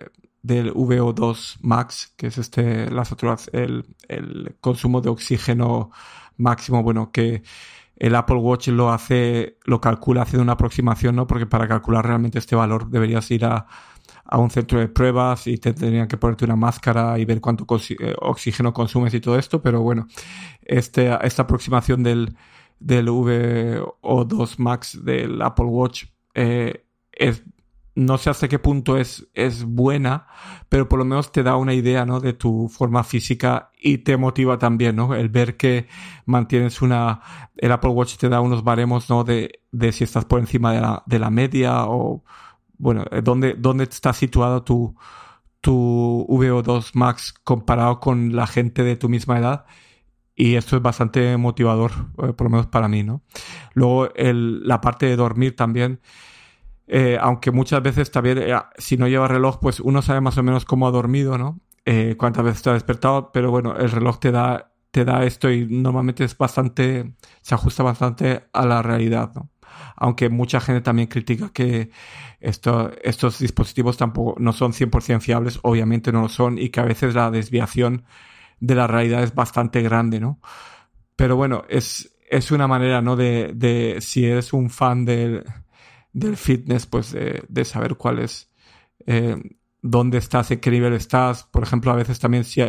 del 0.46 0.72
VO2 0.72 1.58
max, 1.60 2.14
que 2.16 2.28
es 2.28 2.38
este, 2.38 2.88
la 2.90 3.04
el, 3.52 3.84
el 4.08 4.56
consumo 4.60 5.00
de 5.00 5.08
oxígeno 5.08 5.90
máximo, 6.36 6.84
bueno, 6.84 7.10
que 7.10 7.42
el 7.96 8.14
Apple 8.14 8.36
Watch 8.36 8.68
lo 8.68 8.92
hace, 8.92 9.58
lo 9.64 9.80
calcula 9.80 10.22
haciendo 10.22 10.42
una 10.42 10.52
aproximación, 10.52 11.16
¿no? 11.16 11.26
Porque 11.26 11.46
para 11.46 11.66
calcular 11.66 12.06
realmente 12.06 12.38
este 12.38 12.54
valor 12.54 12.88
deberías 12.88 13.28
ir 13.32 13.44
a, 13.44 13.66
a 14.24 14.38
un 14.38 14.50
centro 14.50 14.78
de 14.78 14.86
pruebas 14.86 15.48
y 15.48 15.58
te 15.58 15.72
tendrían 15.72 16.06
que 16.06 16.16
ponerte 16.16 16.44
una 16.44 16.56
máscara 16.56 17.18
y 17.18 17.24
ver 17.24 17.40
cuánto 17.40 17.66
eh, 17.98 18.14
oxígeno 18.20 18.72
consumes 18.72 19.14
y 19.14 19.20
todo 19.20 19.38
esto, 19.38 19.60
pero 19.60 19.82
bueno, 19.82 20.06
este, 20.62 21.10
esta 21.22 21.42
aproximación 21.42 22.04
del, 22.04 22.36
del 22.78 23.08
VO2 23.08 24.58
Max 24.58 25.04
del 25.04 25.42
Apple 25.42 25.66
Watch 25.66 26.04
es 26.34 27.42
no 27.96 28.18
sé 28.18 28.28
hasta 28.28 28.46
qué 28.46 28.58
punto 28.58 28.98
es, 28.98 29.26
es 29.32 29.64
buena, 29.64 30.26
pero 30.68 30.86
por 30.86 30.98
lo 30.98 31.06
menos 31.06 31.32
te 31.32 31.42
da 31.42 31.56
una 31.56 31.72
idea, 31.72 32.04
¿no? 32.04 32.20
De 32.20 32.34
tu 32.34 32.68
forma 32.68 33.02
física 33.04 33.70
y 33.80 33.98
te 33.98 34.18
motiva 34.18 34.58
también, 34.58 34.96
¿no? 34.96 35.14
El 35.14 35.30
ver 35.30 35.56
que 35.56 35.88
mantienes 36.26 36.82
una, 36.82 37.22
el 37.56 37.72
Apple 37.72 37.90
Watch 37.90 38.16
te 38.18 38.28
da 38.28 38.42
unos 38.42 38.62
baremos, 38.62 39.08
¿no? 39.08 39.24
De, 39.24 39.62
de 39.72 39.92
si 39.92 40.04
estás 40.04 40.26
por 40.26 40.40
encima 40.40 40.74
de 40.74 40.82
la, 40.82 41.02
de 41.06 41.18
la 41.18 41.30
media 41.30 41.86
o, 41.86 42.22
bueno, 42.76 43.04
eh, 43.10 43.22
dónde, 43.22 43.54
dónde 43.54 43.84
está 43.84 44.12
situado 44.12 44.62
tu, 44.62 44.94
tu 45.62 46.26
VO2 46.28 46.90
Max 46.92 47.32
comparado 47.44 47.98
con 47.98 48.36
la 48.36 48.46
gente 48.46 48.82
de 48.82 48.96
tu 48.96 49.08
misma 49.08 49.38
edad. 49.38 49.64
Y 50.34 50.56
esto 50.56 50.76
es 50.76 50.82
bastante 50.82 51.34
motivador, 51.38 51.92
eh, 52.22 52.34
por 52.34 52.42
lo 52.42 52.50
menos 52.50 52.66
para 52.66 52.88
mí, 52.88 53.02
¿no? 53.02 53.22
Luego, 53.72 54.14
el, 54.14 54.68
la 54.68 54.82
parte 54.82 55.06
de 55.06 55.16
dormir 55.16 55.56
también 55.56 56.00
eh, 56.86 57.18
aunque 57.20 57.50
muchas 57.50 57.82
veces 57.82 58.10
también, 58.10 58.38
eh, 58.38 58.54
si 58.78 58.96
no 58.96 59.08
lleva 59.08 59.28
reloj, 59.28 59.58
pues 59.60 59.80
uno 59.80 60.02
sabe 60.02 60.20
más 60.20 60.38
o 60.38 60.42
menos 60.42 60.64
cómo 60.64 60.86
ha 60.86 60.90
dormido, 60.90 61.36
¿no? 61.36 61.60
Eh, 61.84 62.14
cuántas 62.18 62.44
veces 62.44 62.62
te 62.62 62.72
despertado, 62.72 63.32
pero 63.32 63.50
bueno, 63.50 63.76
el 63.76 63.90
reloj 63.90 64.18
te 64.18 64.30
da, 64.32 64.72
te 64.90 65.04
da 65.04 65.24
esto 65.24 65.50
y 65.50 65.66
normalmente 65.66 66.24
es 66.24 66.36
bastante, 66.36 67.14
se 67.42 67.54
ajusta 67.54 67.82
bastante 67.82 68.48
a 68.52 68.66
la 68.66 68.82
realidad, 68.82 69.32
¿no? 69.34 69.50
Aunque 69.96 70.28
mucha 70.28 70.60
gente 70.60 70.80
también 70.80 71.08
critica 71.08 71.50
que 71.52 71.90
esto, 72.40 72.90
estos 73.02 73.38
dispositivos 73.38 73.96
tampoco 73.96 74.36
no 74.38 74.52
son 74.52 74.72
100% 74.72 75.20
fiables, 75.20 75.58
obviamente 75.62 76.12
no 76.12 76.22
lo 76.22 76.28
son, 76.28 76.58
y 76.58 76.70
que 76.70 76.80
a 76.80 76.84
veces 76.84 77.14
la 77.14 77.30
desviación 77.30 78.04
de 78.60 78.74
la 78.74 78.86
realidad 78.86 79.22
es 79.22 79.34
bastante 79.34 79.82
grande, 79.82 80.20
¿no? 80.20 80.40
Pero 81.16 81.36
bueno, 81.36 81.64
es, 81.68 82.16
es 82.30 82.50
una 82.50 82.68
manera, 82.68 83.02
¿no? 83.02 83.16
De 83.16 83.98
si 84.00 84.26
eres 84.26 84.52
un 84.52 84.70
fan 84.70 85.04
del 85.04 85.44
del 86.16 86.38
fitness, 86.38 86.86
pues 86.86 87.12
de, 87.12 87.64
saber 87.66 87.96
cuál 87.96 88.20
es, 88.20 88.50
eh, 89.06 89.36
dónde 89.82 90.16
estás, 90.16 90.50
en 90.50 90.60
qué 90.60 90.70
nivel 90.70 90.94
estás. 90.94 91.44
Por 91.44 91.62
ejemplo, 91.62 91.92
a 91.92 91.94
veces 91.94 92.18
también 92.18 92.44
si 92.44 92.62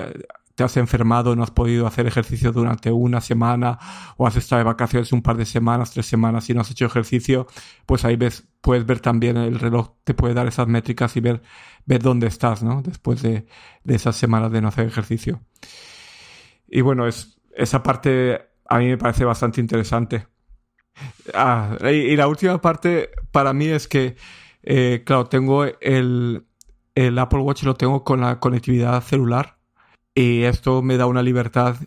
te 0.56 0.64
has 0.66 0.76
enfermado, 0.76 1.34
no 1.34 1.44
has 1.44 1.52
podido 1.52 1.88
hacer 1.88 2.08
ejercicio 2.08 2.52
durante 2.52 2.92
una 2.92 3.22
semana 3.22 3.80
o 4.18 4.28
has 4.28 4.36
estado 4.36 4.60
de 4.60 4.66
vacaciones 4.66 5.14
un 5.14 5.22
par 5.22 5.38
de 5.38 5.46
semanas, 5.46 5.92
tres 5.92 6.08
semanas 6.08 6.50
y 6.50 6.54
no 6.54 6.62
has 6.62 6.72
hecho 6.72 6.86
ejercicio, 6.86 7.48
pues 7.86 8.04
ahí 8.04 8.18
ves, 8.18 8.50
puedes 8.60 8.86
ver 8.86 9.00
también 9.00 9.38
el 9.38 9.60
reloj, 9.60 9.92
te 10.04 10.14
puede 10.14 10.34
dar 10.34 10.48
esas 10.48 10.68
métricas 10.68 11.16
y 11.16 11.22
ver, 11.22 11.42
ver 11.86 12.02
dónde 12.02 12.28
estás, 12.28 12.64
¿no? 12.64 12.82
Después 12.82 13.22
de, 13.22 13.46
de 13.86 13.96
esas 13.96 14.18
semanas 14.18 14.52
de 14.52 14.62
no 14.62 14.68
hacer 14.68 14.88
ejercicio. 14.88 15.42
Y 16.68 16.82
bueno, 16.82 17.08
es, 17.08 17.40
esa 17.56 17.82
parte 17.82 18.42
a 18.68 18.80
mí 18.80 18.88
me 18.88 18.98
parece 18.98 19.24
bastante 19.24 19.62
interesante. 19.62 20.28
Ah, 21.34 21.78
y, 21.92 22.16
la 22.16 22.28
última 22.28 22.60
parte 22.62 23.10
para 23.32 23.54
mí 23.54 23.66
es 23.66 23.88
que, 23.88 24.16
eh, 24.64 25.04
claro, 25.06 25.26
tengo 25.26 25.66
el, 25.66 26.46
el, 26.96 27.20
Apple 27.20 27.40
Watch, 27.40 27.64
lo 27.64 27.76
tengo 27.76 28.04
con 28.04 28.22
la 28.22 28.40
conectividad 28.40 29.02
celular 29.04 29.58
y 30.16 30.44
esto 30.44 30.82
me 30.82 30.98
da 30.98 31.06
una 31.06 31.22
libertad, 31.22 31.78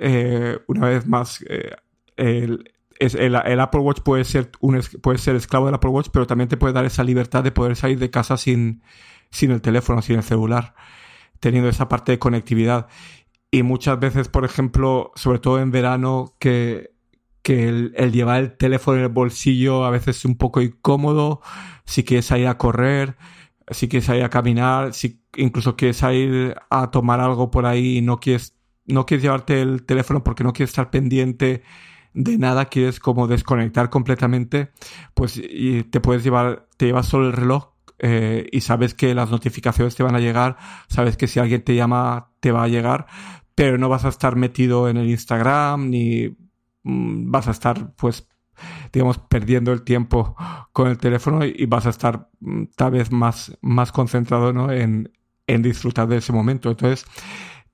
eh, 0.00 0.58
una 0.66 0.88
vez 0.88 1.06
más, 1.06 1.44
eh, 1.48 1.74
el, 2.16 2.72
es, 2.98 3.14
el, 3.14 3.34
Apple 3.34 3.80
Watch 3.80 4.00
puede 4.02 4.24
ser, 4.24 4.50
un, 4.60 4.80
puede 5.00 5.18
ser 5.18 5.36
esclavo 5.36 5.66
del 5.66 5.76
Apple 5.76 5.90
Watch, 5.90 6.08
pero 6.12 6.26
también 6.26 6.48
te 6.48 6.56
puede 6.56 6.74
dar 6.74 6.84
esa 6.84 7.04
libertad 7.04 7.44
de 7.44 7.52
poder 7.52 7.76
salir 7.76 7.98
de 7.98 8.10
casa 8.10 8.36
sin, 8.36 8.82
sin 9.30 9.50
el 9.50 9.62
teléfono, 9.62 10.02
sin 10.02 10.16
el 10.16 10.22
celular, 10.22 10.74
teniendo 11.40 11.68
esa 11.68 11.88
parte 11.88 12.12
de 12.12 12.18
conectividad. 12.18 12.88
Y 13.50 13.62
muchas 13.62 13.98
veces, 13.98 14.28
por 14.28 14.44
ejemplo, 14.44 15.12
sobre 15.14 15.38
todo 15.38 15.58
en 15.60 15.70
verano, 15.70 16.34
que 16.38 16.90
que 17.42 17.68
el, 17.68 18.12
llevar 18.12 18.40
el 18.40 18.56
teléfono 18.56 18.98
en 18.98 19.04
el 19.04 19.08
bolsillo 19.08 19.84
a 19.84 19.90
veces 19.90 20.18
es 20.18 20.24
un 20.24 20.36
poco 20.36 20.60
incómodo, 20.60 21.40
si 21.84 22.04
quieres 22.04 22.30
ir 22.32 22.46
a 22.46 22.58
correr, 22.58 23.16
si 23.70 23.88
quieres 23.88 24.08
ir 24.10 24.22
a 24.22 24.30
caminar, 24.30 24.94
si 24.94 25.22
incluso 25.36 25.76
quieres 25.76 26.02
ir 26.02 26.54
a 26.70 26.90
tomar 26.90 27.20
algo 27.20 27.50
por 27.50 27.66
ahí 27.66 27.98
y 27.98 28.02
no 28.02 28.18
quieres, 28.18 28.56
no 28.86 29.06
quieres 29.06 29.22
llevarte 29.22 29.60
el 29.60 29.84
teléfono 29.84 30.24
porque 30.24 30.44
no 30.44 30.52
quieres 30.52 30.70
estar 30.70 30.90
pendiente 30.90 31.62
de 32.14 32.38
nada, 32.38 32.66
quieres 32.66 33.00
como 33.00 33.28
desconectar 33.28 33.90
completamente, 33.90 34.72
pues 35.14 35.36
y 35.36 35.84
te 35.84 36.00
puedes 36.00 36.24
llevar, 36.24 36.68
te 36.76 36.86
llevas 36.86 37.06
solo 37.06 37.26
el 37.26 37.32
reloj 37.32 37.74
eh, 37.98 38.48
y 38.52 38.60
sabes 38.60 38.94
que 38.94 39.14
las 39.14 39.30
notificaciones 39.30 39.94
te 39.96 40.02
van 40.02 40.14
a 40.14 40.20
llegar, 40.20 40.56
sabes 40.88 41.16
que 41.16 41.26
si 41.26 41.38
alguien 41.40 41.62
te 41.62 41.74
llama 41.74 42.30
te 42.40 42.52
va 42.52 42.64
a 42.64 42.68
llegar, 42.68 43.06
pero 43.54 43.78
no 43.78 43.88
vas 43.88 44.04
a 44.04 44.08
estar 44.08 44.36
metido 44.36 44.88
en 44.88 44.96
el 44.96 45.08
Instagram 45.08 45.90
ni 45.90 46.36
vas 46.82 47.48
a 47.48 47.52
estar, 47.52 47.94
pues, 47.94 48.28
digamos, 48.92 49.18
perdiendo 49.18 49.72
el 49.72 49.82
tiempo 49.82 50.36
con 50.72 50.88
el 50.88 50.98
teléfono 50.98 51.44
y, 51.44 51.66
vas 51.66 51.86
a 51.86 51.90
estar 51.90 52.30
mm, 52.40 52.64
tal 52.76 52.92
vez 52.92 53.12
más, 53.12 53.56
más 53.60 53.92
concentrado 53.92 54.52
¿no? 54.52 54.72
en, 54.72 55.12
en 55.46 55.62
disfrutar 55.62 56.08
de 56.08 56.18
ese 56.18 56.32
momento. 56.32 56.70
Entonces, 56.70 57.04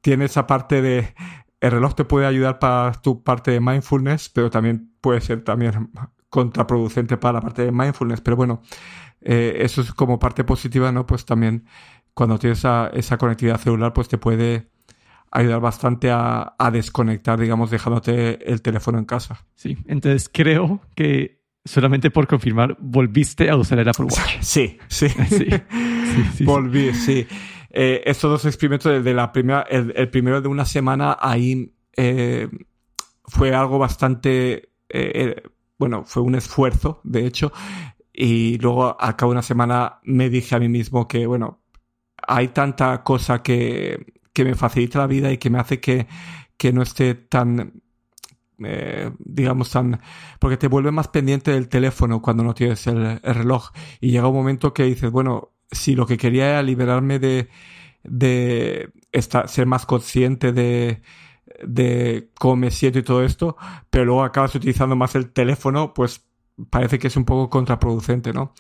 tiene 0.01 0.27
esa 0.27 0.47
parte 0.47 0.83
de 0.83 1.14
el 1.64 1.71
reloj 1.71 1.95
te 1.95 2.05
puede 2.05 2.27
ayudar 2.27 2.59
para 2.59 2.93
tu 2.93 3.23
parte 3.23 3.51
de 3.51 3.61
mindfulness, 3.61 4.29
pero 4.29 4.51
también 4.51 4.93
puede 5.01 5.23
ser 5.23 5.45
también 5.45 5.90
contraproducente 6.29 7.17
para 7.17 7.35
la 7.35 7.40
parte 7.40 7.64
de 7.64 7.73
mindfulness. 7.73 8.21
Pero 8.21 8.37
bueno, 8.37 8.61
eh, 9.23 9.57
eso 9.61 9.81
es 9.81 9.95
como 9.95 10.19
parte 10.19 10.45
positiva, 10.45 10.93
¿no? 10.93 11.07
Pues 11.07 11.25
también 11.25 11.64
cuando 12.12 12.38
tienes 12.38 12.59
esa, 12.59 12.88
esa 12.88 13.17
conectividad 13.17 13.59
celular, 13.59 13.95
pues 13.95 14.09
te 14.09 14.19
puede 14.19 14.69
ayudar 15.35 15.61
bastante 15.61 16.11
a, 16.11 16.55
desconectar, 16.73 17.38
digamos, 17.38 17.70
dejándote 17.70 18.51
el 18.51 18.62
teléfono 18.62 18.99
en 18.99 19.05
casa. 19.05 19.44
Sí, 19.55 19.77
entonces 19.87 20.31
creo 20.33 20.81
que 20.94 21.42
solamente 21.64 22.11
por 22.11 22.27
confirmar, 22.27 22.77
volviste 22.81 23.51
a 23.51 23.57
usar 23.57 23.81
el 23.81 23.88
Apple 23.88 24.07
Watch. 24.07 24.37
Sí, 24.40 24.79
sí. 24.88 25.09
sí, 25.09 25.47
sí, 26.37 26.44
Volví, 26.44 26.94
sí. 26.94 27.27
Eh, 27.70 28.03
estos 28.07 28.31
dos 28.31 28.44
experimentos, 28.44 29.03
de 29.03 29.14
la 29.14 29.33
primera, 29.33 29.62
el, 29.62 30.09
primero 30.09 30.40
de 30.40 30.47
una 30.47 30.64
semana, 30.64 31.16
ahí 31.20 31.75
eh, 31.97 32.49
fue 33.25 33.53
algo 33.53 33.79
bastante, 33.79 34.70
eh, 34.88 35.42
bueno, 35.77 36.05
fue 36.05 36.23
un 36.23 36.37
esfuerzo, 36.37 37.01
de 37.03 37.27
hecho, 37.27 37.53
y 38.12 38.59
luego 38.59 38.97
a 39.01 39.16
cabo 39.16 39.33
de 39.33 39.38
una 39.38 39.42
semana 39.42 39.99
me 40.05 40.31
dije 40.31 40.55
a 40.55 40.61
mí 40.61 40.68
mismo 40.68 41.09
que, 41.09 41.27
bueno, 41.27 41.61
hay 42.16 42.49
tanta 42.49 43.03
cosa 43.03 43.42
que, 43.42 44.14
que 44.35 44.44
me 44.44 44.55
facilita 44.55 44.99
la 44.99 45.07
vida 45.07 45.33
y 45.33 45.38
que 45.38 45.49
me 45.49 45.59
hace 45.59 45.81
que, 45.81 46.07
que 46.59 46.73
no 46.73 46.83
esté 46.83 47.14
tan, 47.14 47.81
eh, 48.62 49.11
digamos, 49.18 49.70
tan... 49.70 50.01
Porque 50.38 50.59
te 50.59 50.68
vuelve 50.68 50.90
más 50.90 51.09
pendiente 51.09 51.53
del 51.53 51.68
teléfono 51.68 52.20
cuando 52.20 52.42
no 52.42 52.53
tienes 52.53 52.87
el, 52.88 53.20
reloj. 53.23 53.70
Y 54.01 54.11
llega 54.11 54.29
un 54.29 54.35
momento 54.35 54.75
que 54.75 54.83
dices, 54.83 55.11
bueno, 55.11 55.53
si 55.70 55.94
lo 55.94 56.07
que 56.07 56.18
quería 56.18 56.51
era 56.51 56.62
liberarme 56.62 57.18
de, 57.20 57.49
de 58.03 58.90
estar, 59.12 59.49
ser 59.49 59.66
más 59.66 59.87
consciente 59.87 60.53
de, 60.53 61.01
de 61.64 62.31
cómo 62.38 62.57
me 62.57 62.70
siento 62.73 62.99
y 62.99 63.05
todo 63.05 63.25
esto, 63.25 63.57
pero 63.88 64.05
luego 64.05 64.25
acabas 64.25 64.55
utilizando 64.57 64.97
más 64.97 65.14
el 65.14 65.31
teléfono, 65.33 65.94
pues 65.94 66.27
parece 66.70 66.99
que 66.99 67.07
es 67.07 67.16
un 67.16 67.25
poco 67.25 67.49
contraproducente, 67.51 68.33
¿no? 68.33 68.53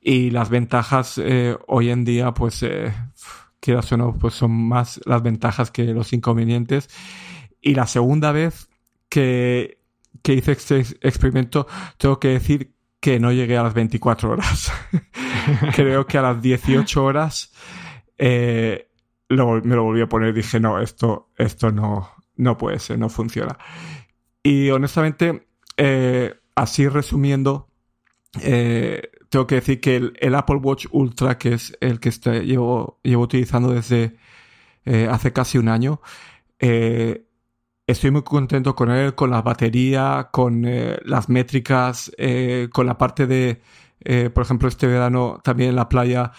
Y 0.00 0.30
las 0.30 0.48
ventajas 0.48 1.18
eh, 1.18 1.56
hoy 1.66 1.90
en 1.90 2.04
día, 2.04 2.32
pues... 2.34 2.62
Eh, 2.62 2.92
quieras 3.60 3.90
o 3.92 3.96
no, 3.96 4.14
pues 4.14 4.34
son 4.34 4.52
más 4.52 5.00
las 5.04 5.22
ventajas 5.22 5.70
que 5.70 5.84
los 5.84 6.12
inconvenientes. 6.12 6.88
Y 7.60 7.74
la 7.74 7.86
segunda 7.86 8.32
vez 8.32 8.68
que, 9.08 9.78
que 10.22 10.34
hice 10.34 10.52
este 10.52 10.80
experimento, 11.00 11.66
tengo 11.96 12.20
que 12.20 12.28
decir 12.28 12.72
que 13.00 13.20
no 13.20 13.32
llegué 13.32 13.56
a 13.56 13.62
las 13.62 13.74
24 13.74 14.30
horas. 14.30 14.72
Creo 15.74 16.06
que 16.06 16.18
a 16.18 16.22
las 16.22 16.42
18 16.42 17.04
horas 17.04 17.52
eh, 18.18 18.88
me 19.28 19.36
lo 19.36 19.82
volví 19.84 20.00
a 20.00 20.08
poner 20.08 20.30
y 20.30 20.38
dije, 20.38 20.58
no, 20.60 20.80
esto, 20.80 21.30
esto 21.36 21.70
no, 21.70 22.10
no 22.36 22.56
puede 22.56 22.78
ser, 22.78 22.98
no 22.98 23.08
funciona. 23.08 23.58
Y 24.42 24.70
honestamente, 24.70 25.46
eh, 25.76 26.34
así 26.54 26.88
resumiendo, 26.88 27.68
eh, 28.42 29.10
tengo 29.28 29.46
que 29.46 29.56
decir 29.56 29.80
que 29.80 29.96
el, 29.96 30.34
Apple 30.34 30.56
Watch 30.56 30.86
Ultra, 30.90 31.38
que 31.38 31.54
es 31.54 31.76
el 31.80 32.00
que 32.00 32.08
este, 32.08 32.46
llevo, 32.46 32.98
llevo 33.02 33.24
utilizando 33.24 33.70
desde 33.72 34.16
eh, 34.84 35.08
hace 35.10 35.32
casi 35.32 35.58
un 35.58 35.68
año, 35.68 36.00
eh, 36.58 37.26
estoy 37.86 38.10
muy 38.10 38.22
contento 38.22 38.74
con 38.74 38.90
él, 38.90 39.14
con 39.14 39.30
la 39.30 39.42
batería, 39.42 40.30
con 40.32 40.64
eh, 40.64 40.98
las 41.04 41.28
métricas, 41.28 42.10
con 42.72 42.86
la 42.86 42.98
parte 42.98 43.26
de, 43.26 43.60
por 44.30 44.42
ejemplo, 44.44 44.68
este 44.68 44.86
verano 44.86 45.40
también 45.44 45.70
en 45.70 45.76
la 45.76 45.88
playa 45.88 46.32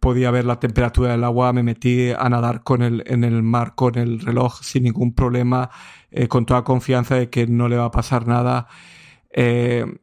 podía 0.00 0.30
ver 0.30 0.44
la 0.44 0.60
temperatura 0.60 1.12
del 1.12 1.24
agua, 1.24 1.52
me 1.52 1.62
metí 1.62 2.10
a 2.10 2.28
nadar 2.28 2.62
con 2.62 2.82
el, 2.82 3.04
en 3.06 3.24
el 3.24 3.42
mar 3.42 3.74
con 3.74 3.98
el 3.98 4.20
reloj 4.20 4.62
sin 4.62 4.84
ningún 4.84 5.14
problema, 5.14 5.70
con 6.28 6.46
toda 6.46 6.64
confianza 6.64 7.16
de 7.16 7.28
que 7.30 7.46
no 7.46 7.68
le 7.68 7.76
va 7.76 7.86
a 7.86 7.90
pasar 7.90 8.26
nada. 8.26 8.66
él 9.30 9.98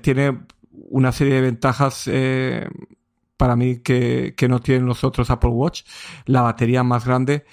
tiene 0.00 0.46
una 0.88 1.12
serie 1.12 1.34
de 1.34 1.40
ventajas 1.40 2.04
eh, 2.06 2.68
para 3.36 3.56
mí 3.56 3.78
que, 3.78 4.34
no 4.48 4.60
tienen 4.60 4.86
los 4.86 5.04
otros 5.04 5.30
Apple 5.30 5.50
Watch. 5.50 5.82
La 6.24 6.42
batería 6.42 6.82
más 6.82 7.04
grande, 7.04 7.44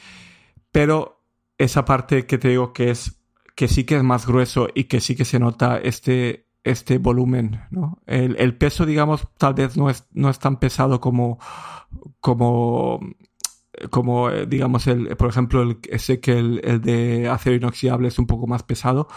pero 0.71 1.21
esa 1.57 1.85
parte 1.85 2.25
que 2.25 2.37
te 2.37 2.49
digo 2.49 2.73
que 2.73 2.89
es 2.89 3.19
que 3.55 3.67
sí 3.67 3.83
que 3.83 3.97
es 3.97 4.03
más 4.03 4.25
grueso 4.25 4.67
y 4.73 4.85
que 4.85 4.99
sí 4.99 5.15
que 5.15 5.25
se 5.25 5.39
nota 5.39 5.77
este 5.77 6.47
este 6.63 6.97
volumen, 6.97 7.59
¿no? 7.71 7.99
El, 8.07 8.55
peso, 8.55 8.85
digamos, 8.85 9.27
tal 9.37 9.53
vez 9.53 9.75
no 9.75 9.89
es, 9.89 10.07
no 10.13 10.29
es 10.29 10.39
tan 10.39 10.59
pesado 10.59 11.01
como, 11.01 11.37
como, 12.21 13.01
como 13.89 14.29
eh, 14.29 14.45
digamos, 14.45 14.87
el, 14.87 15.17
por 15.17 15.27
ejemplo, 15.27 15.61
el, 15.61 15.99
sé 15.99 16.21
que 16.21 16.39
el 16.39 16.81
de 16.81 17.27
acero 17.27 17.57
inoxidable 17.57 18.07
es 18.07 18.17
un 18.17 18.27
poco 18.27 18.47
más 18.47 18.63
pesado, 18.63 19.09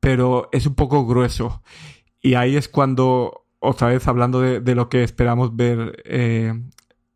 pero 0.00 0.48
es 0.50 0.66
un 0.66 0.74
poco 0.74 1.06
grueso. 1.06 1.62
Y 2.24 2.36
ahí 2.36 2.56
es 2.56 2.70
cuando, 2.70 3.44
otra 3.58 3.88
vez 3.88 4.08
hablando 4.08 4.40
de, 4.40 4.74
lo 4.74 4.88
que 4.88 5.04
esperamos 5.04 5.54
ver 5.54 6.02
eh, 6.06 6.54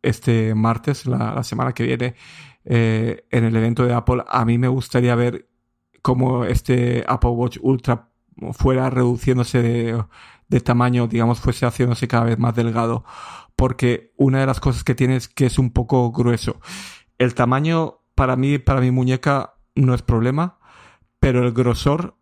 este 0.03 0.53
martes, 0.53 1.07
la, 1.07 1.41
semana 1.43 1.73
que 1.73 1.81
viene, 1.81 2.13
eh, 2.63 3.25
en 3.31 3.43
el 3.43 3.55
evento 3.55 3.87
de 3.87 3.93
Apple, 3.95 4.23
a 4.27 4.45
mí 4.45 4.59
me 4.59 4.67
gustaría 4.67 5.15
ver 5.15 5.49
cómo 6.03 6.45
este 6.45 7.05
Apple 7.07 7.31
Watch 7.31 7.57
Ultra 7.59 8.11
fuera 8.51 8.91
reduciéndose 8.91 9.63
de, 9.63 10.03
de 10.47 10.61
tamaño, 10.61 11.07
digamos, 11.07 11.39
fuese 11.39 11.65
haciéndose 11.65 12.07
cada 12.07 12.25
vez 12.25 12.37
más 12.37 12.53
delgado. 12.53 13.03
Porque 13.55 14.13
una 14.15 14.41
de 14.41 14.45
las 14.45 14.59
cosas 14.59 14.83
que 14.83 14.93
tiene 14.93 15.15
es 15.15 15.27
que 15.27 15.47
es 15.47 15.57
un 15.57 15.71
poco 15.71 16.11
grueso. 16.11 16.61
El 17.17 17.33
tamaño, 17.33 18.01
para 18.13 18.35
mí, 18.35 18.59
para 18.59 18.79
mi 18.79 18.91
muñeca, 18.91 19.55
no 19.73 19.95
es 19.95 20.03
problema, 20.03 20.59
pero 21.19 21.43
el 21.43 21.51
grosor 21.51 22.18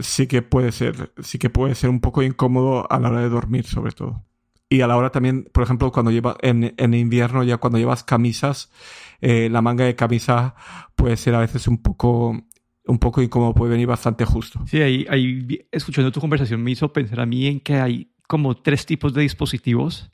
sí 0.00 0.26
que 0.26 0.42
puede 0.42 0.72
ser, 0.72 1.12
sí 1.22 1.38
que 1.38 1.50
puede 1.50 1.74
ser 1.74 1.90
un 1.90 2.00
poco 2.00 2.22
incómodo 2.22 2.90
a 2.90 2.98
la 2.98 3.10
hora 3.10 3.20
de 3.20 3.28
dormir, 3.28 3.66
sobre 3.66 3.92
todo. 3.92 4.24
Y 4.68 4.82
a 4.82 4.86
la 4.86 4.96
hora 4.96 5.10
también, 5.10 5.48
por 5.52 5.64
ejemplo, 5.64 5.90
cuando 5.90 6.12
lleva 6.12 6.36
en, 6.42 6.74
en 6.76 6.94
invierno, 6.94 7.42
ya 7.42 7.56
cuando 7.56 7.78
llevas 7.78 8.04
camisas, 8.04 8.70
eh, 9.20 9.48
la 9.50 9.62
manga 9.62 9.84
de 9.84 9.96
camisa 9.96 10.54
puede 10.94 11.16
ser 11.16 11.34
a 11.34 11.40
veces 11.40 11.66
un 11.66 11.82
poco, 11.82 12.40
un 12.86 12.98
poco 12.98 13.20
incómodo, 13.20 13.52
puede 13.52 13.72
venir 13.72 13.88
bastante 13.88 14.24
justo. 14.24 14.60
Sí, 14.66 14.80
ahí, 14.80 15.06
ahí 15.10 15.66
escuchando 15.72 16.12
tu 16.12 16.20
conversación 16.20 16.62
me 16.62 16.70
hizo 16.70 16.92
pensar 16.92 17.20
a 17.20 17.26
mí 17.26 17.46
en 17.48 17.60
que 17.60 17.74
hay 17.74 18.12
como 18.28 18.56
tres 18.56 18.86
tipos 18.86 19.12
de 19.12 19.22
dispositivos. 19.22 20.12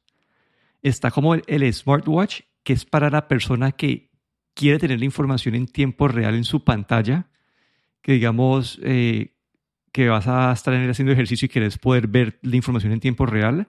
Está 0.83 1.11
como 1.11 1.35
el, 1.35 1.42
el 1.49 1.72
smartwatch, 1.75 2.40
que 2.62 2.72
es 2.72 2.87
para 2.87 3.11
la 3.11 3.29
persona 3.29 3.72
que 3.72 4.11
quiere 4.55 4.79
tener 4.79 4.99
la 4.99 5.05
información 5.05 5.55
en 5.55 5.66
tiempo 5.66 6.09
real 6.09 6.35
en 6.35 6.44
su 6.44 6.64
pantalla, 6.64 7.29
que 8.01 8.12
digamos, 8.12 8.81
eh, 8.83 9.36
que 9.96 10.11
vas 10.11 10.28
a 10.28 10.52
estar 10.52 10.74
en 10.74 10.90
haciendo 10.90 11.14
ejercicio 11.14 11.46
y 11.46 11.48
quieres 11.48 11.78
poder 11.78 12.06
ver 12.06 12.38
la 12.42 12.56
información 12.56 12.92
en 12.92 13.00
tiempo 13.00 13.24
real 13.24 13.66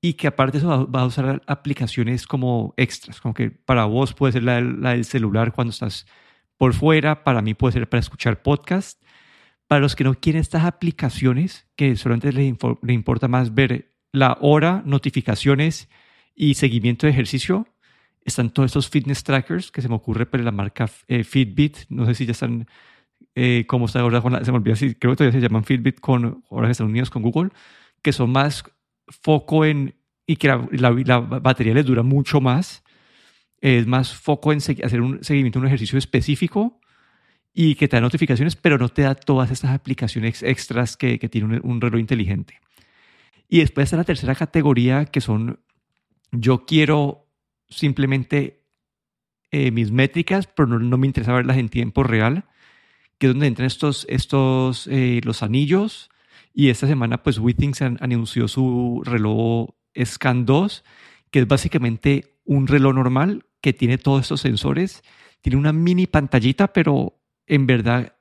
y 0.00 0.14
que 0.14 0.26
aparte 0.26 0.52
de 0.52 0.64
eso 0.64 0.86
vas 0.86 1.02
a 1.02 1.06
usar 1.06 1.42
aplicaciones 1.46 2.26
como 2.26 2.72
extras, 2.78 3.20
como 3.20 3.34
que 3.34 3.50
para 3.50 3.84
vos 3.84 4.14
puede 4.14 4.32
ser 4.32 4.42
la, 4.42 4.54
del 4.54 5.04
celular 5.04 5.52
cuando 5.52 5.72
estás 5.72 6.06
por 6.56 6.72
fuera, 6.72 7.24
para 7.24 7.42
mí 7.42 7.52
puede 7.52 7.74
ser 7.74 7.90
para 7.90 8.00
escuchar 8.00 8.40
podcast. 8.40 9.02
Para 9.66 9.82
los 9.82 9.96
que 9.96 10.02
no 10.02 10.14
quieren 10.14 10.40
estas 10.40 10.64
aplicaciones, 10.64 11.66
que 11.76 11.94
solamente 11.94 12.32
les, 12.32 12.54
importa 12.88 13.28
más 13.28 13.52
ver 13.52 13.92
la 14.12 14.38
hora, 14.40 14.82
notificaciones 14.86 15.90
y 16.34 16.54
seguimiento 16.54 17.06
de 17.06 17.12
ejercicio, 17.12 17.68
están 18.24 18.48
todos 18.48 18.70
estos 18.70 18.88
fitness 18.88 19.24
trackers 19.24 19.70
que 19.70 19.82
se 19.82 19.90
me 19.90 19.94
ocurre 19.96 20.24
por 20.24 20.40
la 20.40 20.52
marca 20.52 20.88
eh, 21.06 21.22
Fitbit. 21.22 21.80
No 21.90 22.06
sé 22.06 22.14
si 22.14 22.24
ya 22.24 22.32
están 22.32 22.66
eh, 23.42 23.64
como 23.66 23.86
está 23.86 24.00
ahora 24.00 24.20
con 24.20 24.44
se 24.44 24.52
me 24.52 24.58
olvidó 24.58 24.76
si 24.76 24.94
creo 24.94 25.12
que 25.12 25.16
todavía 25.16 25.40
se 25.40 25.48
llaman 25.48 25.64
Fitbit 25.64 25.98
con 25.98 26.44
ahora 26.50 26.68
que 26.68 26.72
están 26.72 26.88
unidos 26.88 27.08
con 27.08 27.22
Google, 27.22 27.52
que 28.02 28.12
son 28.12 28.30
más 28.32 28.64
foco 29.08 29.64
en 29.64 29.94
y 30.26 30.36
que 30.36 30.48
la, 30.48 30.68
la, 30.72 31.20
batería 31.20 31.72
les 31.72 31.86
dura 31.86 32.02
mucho 32.02 32.42
más, 32.42 32.84
es 33.62 33.86
más 33.86 34.12
foco 34.12 34.52
en 34.52 34.58
hacer 34.58 35.00
un 35.00 35.24
seguimiento 35.24 35.58
un 35.58 35.66
ejercicio 35.66 35.98
específico 35.98 36.82
y 37.54 37.76
que 37.76 37.88
te 37.88 37.96
da 37.96 38.02
notificaciones, 38.02 38.56
pero 38.56 38.76
no 38.76 38.90
te 38.90 39.02
da 39.02 39.14
todas 39.14 39.50
estas 39.50 39.70
aplicaciones 39.70 40.42
extras 40.42 40.98
que, 40.98 41.18
que 41.18 41.30
tiene 41.30 41.60
un, 41.62 41.80
reloj 41.80 41.98
inteligente. 41.98 42.60
Y 43.48 43.60
después 43.60 43.84
está 43.84 43.96
la 43.96 44.04
tercera 44.04 44.34
categoría, 44.34 45.06
que 45.06 45.22
son, 45.22 45.60
yo 46.30 46.66
quiero 46.66 47.26
simplemente 47.70 48.66
eh, 49.50 49.70
mis 49.70 49.92
métricas, 49.92 50.46
pero 50.46 50.68
no, 50.68 50.78
no, 50.78 50.98
me 50.98 51.06
interesa 51.06 51.32
verlas 51.32 51.56
en 51.56 51.70
tiempo 51.70 52.02
real 52.02 52.44
que 53.20 53.26
es 53.26 53.34
donde 53.34 53.48
entran 53.48 53.66
estos, 53.66 54.06
estos 54.08 54.86
eh, 54.86 55.20
los 55.24 55.42
anillos. 55.42 56.08
Y 56.54 56.70
esta 56.70 56.86
semana, 56.86 57.22
pues, 57.22 57.38
Withings 57.38 57.82
anunció 57.82 58.48
su 58.48 59.02
reloj 59.04 59.68
Scan 60.02 60.46
2, 60.46 60.82
que 61.30 61.40
es 61.40 61.46
básicamente 61.46 62.38
un 62.44 62.66
reloj 62.66 62.94
normal 62.94 63.44
que 63.60 63.74
tiene 63.74 63.98
todos 63.98 64.22
estos 64.22 64.40
sensores. 64.40 65.02
Tiene 65.42 65.58
una 65.58 65.74
mini 65.74 66.06
pantallita, 66.06 66.72
pero 66.72 67.20
en 67.46 67.66
verdad, 67.66 68.16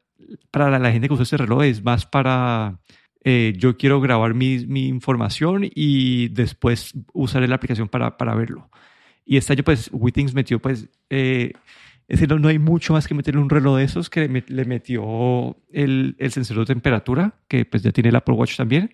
para 0.52 0.78
la 0.78 0.92
gente 0.92 1.08
que 1.08 1.14
usa 1.14 1.24
este 1.24 1.38
reloj 1.38 1.64
es 1.64 1.82
más 1.82 2.06
para 2.06 2.82
eh, 3.24 3.54
yo 3.58 3.78
quiero 3.78 4.02
grabar 4.02 4.34
mi, 4.34 4.66
mi, 4.68 4.88
información 4.88 5.64
y 5.64 6.28
después 6.28 6.94
usaré 7.14 7.48
la 7.48 7.56
aplicación 7.56 7.88
para, 7.88 8.18
para 8.18 8.36
verlo. 8.36 8.70
Y 9.24 9.38
esta 9.38 9.54
yo 9.54 9.64
pues, 9.64 9.90
Withings 9.94 10.34
metió 10.34 10.60
pues 10.60 10.90
eh, 11.10 11.54
es 12.10 12.20
decir, 12.20 12.40
no, 12.40 12.48
hay 12.48 12.58
mucho 12.58 12.94
más 12.94 13.08
que 13.08 13.14
meterle 13.14 13.40
un 13.40 13.52
reloj 13.52 13.78
de 13.78 13.84
esos 13.84 14.10
que 14.10 14.28
le, 14.28 14.66
metió 14.66 15.56
el, 15.72 16.16
el, 16.18 16.32
sensor 16.32 16.58
de 16.58 16.66
temperatura, 16.66 17.36
que 17.48 17.66
pues 17.66 17.84
ya 17.84 17.92
tiene 17.92 18.10
el 18.10 18.16
Apple 18.16 18.34
Watch 18.34 18.58
también. 18.58 18.92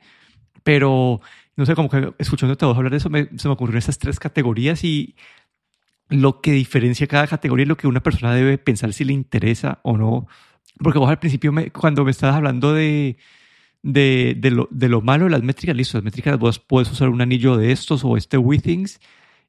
Pero, 0.64 1.22
no 1.56 1.66
sé, 1.66 1.76
como 1.76 1.90
que 1.90 2.12
escuchando 2.18 2.58
todos 2.58 2.76
hablar 2.76 2.92
de 2.92 2.98
eso, 2.98 3.10
se 3.10 3.48
me 3.48 3.54
ocurrieron 3.54 3.78
esas 3.78 4.00
tres 4.00 4.20
categorías 4.20 4.84
y 4.84 5.16
lo 6.10 6.42
que 6.42 6.52
diferencia 6.52 7.08
cada 7.08 7.26
categoría 7.26 7.64
es 7.64 7.70
lo 7.70 7.78
que 7.78 7.88
una 7.88 8.04
persona 8.04 8.36
debe 8.36 8.58
pensar 8.58 8.92
si 8.92 9.06
le 9.06 9.14
interesa 9.14 9.80
o 9.84 9.96
no. 9.96 10.28
Porque 10.80 11.00
vos 11.00 11.10
al 11.10 11.20
principio, 11.20 11.54
cuando 11.72 12.04
me 12.04 12.12
estabas 12.12 12.36
hablando 12.36 12.74
de, 12.74 13.16
de, 13.82 14.36
de, 14.38 14.52
lo, 14.52 14.68
de 14.72 14.90
lo 14.90 15.00
malo 15.00 15.24
de 15.24 15.32
las 15.32 15.42
métricas, 15.42 15.74
listo, 15.74 15.98
las 15.98 16.04
métricas 16.04 16.38
vos 16.38 16.60
puedes 16.60 16.92
usar 16.92 17.08
un 17.08 17.22
anillo 17.22 17.56
de 17.56 17.72
estos 17.72 18.04
o 18.04 18.18
este 18.18 18.38
Withings 18.38 19.00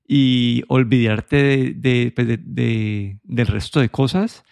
y 0.07 0.63
olvidarte 0.69 1.75
pues, 2.15 2.27
de, 2.27 2.39
de, 2.39 3.19
del 3.23 3.47
resto 3.47 3.81
de 3.81 3.89
cosas. 3.89 4.45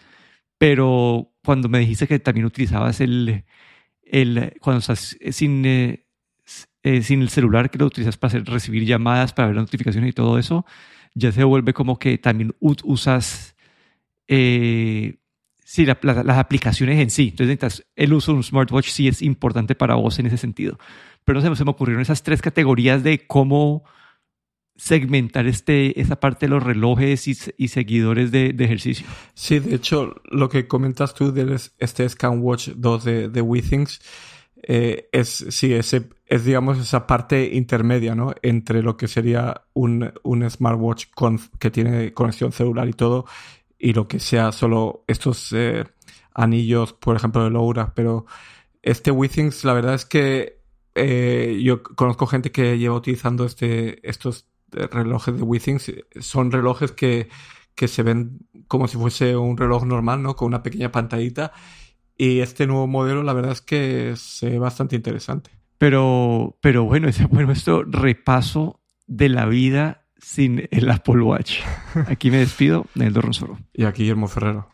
Pero 0.59 1.33
cuando 1.45 1.69
me 1.69 1.81
dijiste 1.81 2.07
que 2.07 2.19
también 2.19 2.47
utilizabas 2.47 3.01
el, 3.01 3.45
el 4.03 4.55
cuando 4.61 4.81
estás 4.81 5.17
sin, 5.31 5.65
eh, 5.65 6.07
eh, 6.83 7.03
sin 7.03 7.23
el 7.23 7.29
celular, 7.29 7.71
que 7.71 7.79
lo 7.79 7.87
utilizas 7.87 8.17
para 8.17 8.29
hacer, 8.29 8.45
recibir 8.45 8.85
llamadas, 8.85 9.33
para 9.33 9.49
ver 9.49 9.57
notificaciones 9.57 10.11
y 10.11 10.13
todo 10.13 10.39
eso, 10.39 10.65
ya 11.15 11.33
se 11.33 11.45
vuelve 11.45 11.73
como 11.73 11.99
que 11.99 12.19
también 12.19 12.55
usas 12.61 13.57
eh, 14.27 15.17
sí, 15.65 15.87
las 15.87 16.39
aplicaciones 16.39 17.01
en 17.01 17.11
sí. 17.11 17.35
Entonces, 17.37 17.87
el 17.97 18.13
uso 18.13 18.33
de 18.33 18.39
un 18.39 18.45
smartwatch 18.45 18.89
sí 18.89 19.09
es 19.09 19.23
importante 19.23 19.75
para 19.75 19.95
vos 19.95 20.19
en 20.19 20.27
ese 20.27 20.37
sentido. 20.37 20.79
Pero 21.25 21.41
no 21.41 21.49
sé, 21.49 21.57
se 21.57 21.65
me 21.65 21.71
ocurrieron 21.71 22.03
esas 22.03 22.23
tres 22.23 22.43
categorías 22.43 23.03
de 23.03 23.27
cómo 23.27 23.85
segmentar 24.77 25.47
este, 25.47 26.01
esa 26.01 26.17
parte 26.17 26.47
de 26.47 26.51
los 26.51 26.63
relojes 26.63 27.29
y, 27.29 27.69
seguidores 27.69 28.31
de, 28.33 28.55
ejercicio. 28.59 29.07
Sí, 29.35 29.61
de 29.61 29.77
hecho, 29.77 30.17
lo 30.31 30.49
que 30.49 30.67
comentas 30.67 31.15
tú 31.15 31.33
de 31.33 31.59
este 31.79 32.09
ScanWatch 32.09 32.71
2 32.71 33.05
de, 33.05 33.29
de 33.29 33.41
WeThings 33.41 34.01
eh, 34.67 35.09
es, 35.13 35.47
sí, 35.51 35.75
ese, 35.75 36.09
es, 36.27 36.45
digamos, 36.45 36.79
esa 36.79 37.07
parte 37.07 37.55
intermedia, 37.55 38.15
¿no? 38.15 38.35
Entre 38.43 38.83
lo 38.83 38.97
que 38.97 39.09
sería 39.09 39.67
un, 39.75 40.13
un 40.23 40.51
smartwatch 40.51 41.07
con, 41.15 41.39
que 41.59 41.71
tiene 41.71 42.15
conexión 42.15 42.51
celular 42.51 42.89
y 42.89 42.95
todo, 42.95 43.27
y 43.79 43.93
lo 43.93 44.09
que 44.09 44.19
sea 44.21 44.53
solo 44.53 45.05
estos 45.07 45.53
eh, 45.53 45.85
anillos, 46.33 46.95
por 46.95 47.17
ejemplo, 47.17 47.45
de 47.45 47.51
Laura. 47.51 47.93
Pero 47.95 48.25
este 48.83 49.11
WeThings, 49.11 49.65
la 49.65 49.75
verdad 49.75 49.95
es 49.95 50.07
que 50.07 50.63
eh, 50.95 51.61
yo 51.63 51.83
conozco 51.83 52.27
gente 52.27 52.51
que 52.51 52.79
lleva 52.79 52.97
utilizando 52.97 53.45
este, 53.45 54.09
estos 54.09 54.49
relojes 54.91 55.37
de 55.37 55.43
Withings 55.43 55.93
son 56.21 56.51
relojes 56.51 56.93
que, 56.93 57.29
que 57.75 57.89
se 57.89 58.03
ven 58.03 58.41
como 58.69 58.89
si 58.89 58.97
fuese 58.97 59.37
un 59.37 59.57
reloj 59.57 59.85
normal, 59.85 60.23
¿no? 60.23 60.37
Con 60.37 60.49
una 60.49 60.63
pequeña 60.63 60.93
pantallita. 60.93 61.53
Y 62.17 62.41
este 62.41 62.67
nuevo 62.67 62.87
modelo, 62.87 63.23
la 63.23 63.33
verdad 63.33 63.53
es 63.53 63.61
que 63.61 64.15
ve 64.43 64.59
bastante 64.59 64.97
interesante. 64.97 65.51
Pero, 65.79 66.57
pero 66.61 66.85
bueno, 66.85 67.09
ese 67.11 67.29
fue 67.29 67.45
nuestro 67.45 67.85
repaso 67.85 68.81
de 69.07 69.29
la 69.29 69.47
vida 69.47 70.07
sin 70.19 70.69
el 70.71 70.91
Apple 70.91 71.23
Watch. 71.23 71.61
Aquí 72.09 72.31
me 72.31 72.39
despido, 72.39 72.87
Neldo 72.95 73.21
Ronsoro. 73.21 73.59
Y 73.73 73.85
aquí 73.85 74.03
Guillermo 74.03 74.29
Ferrero. 74.29 74.74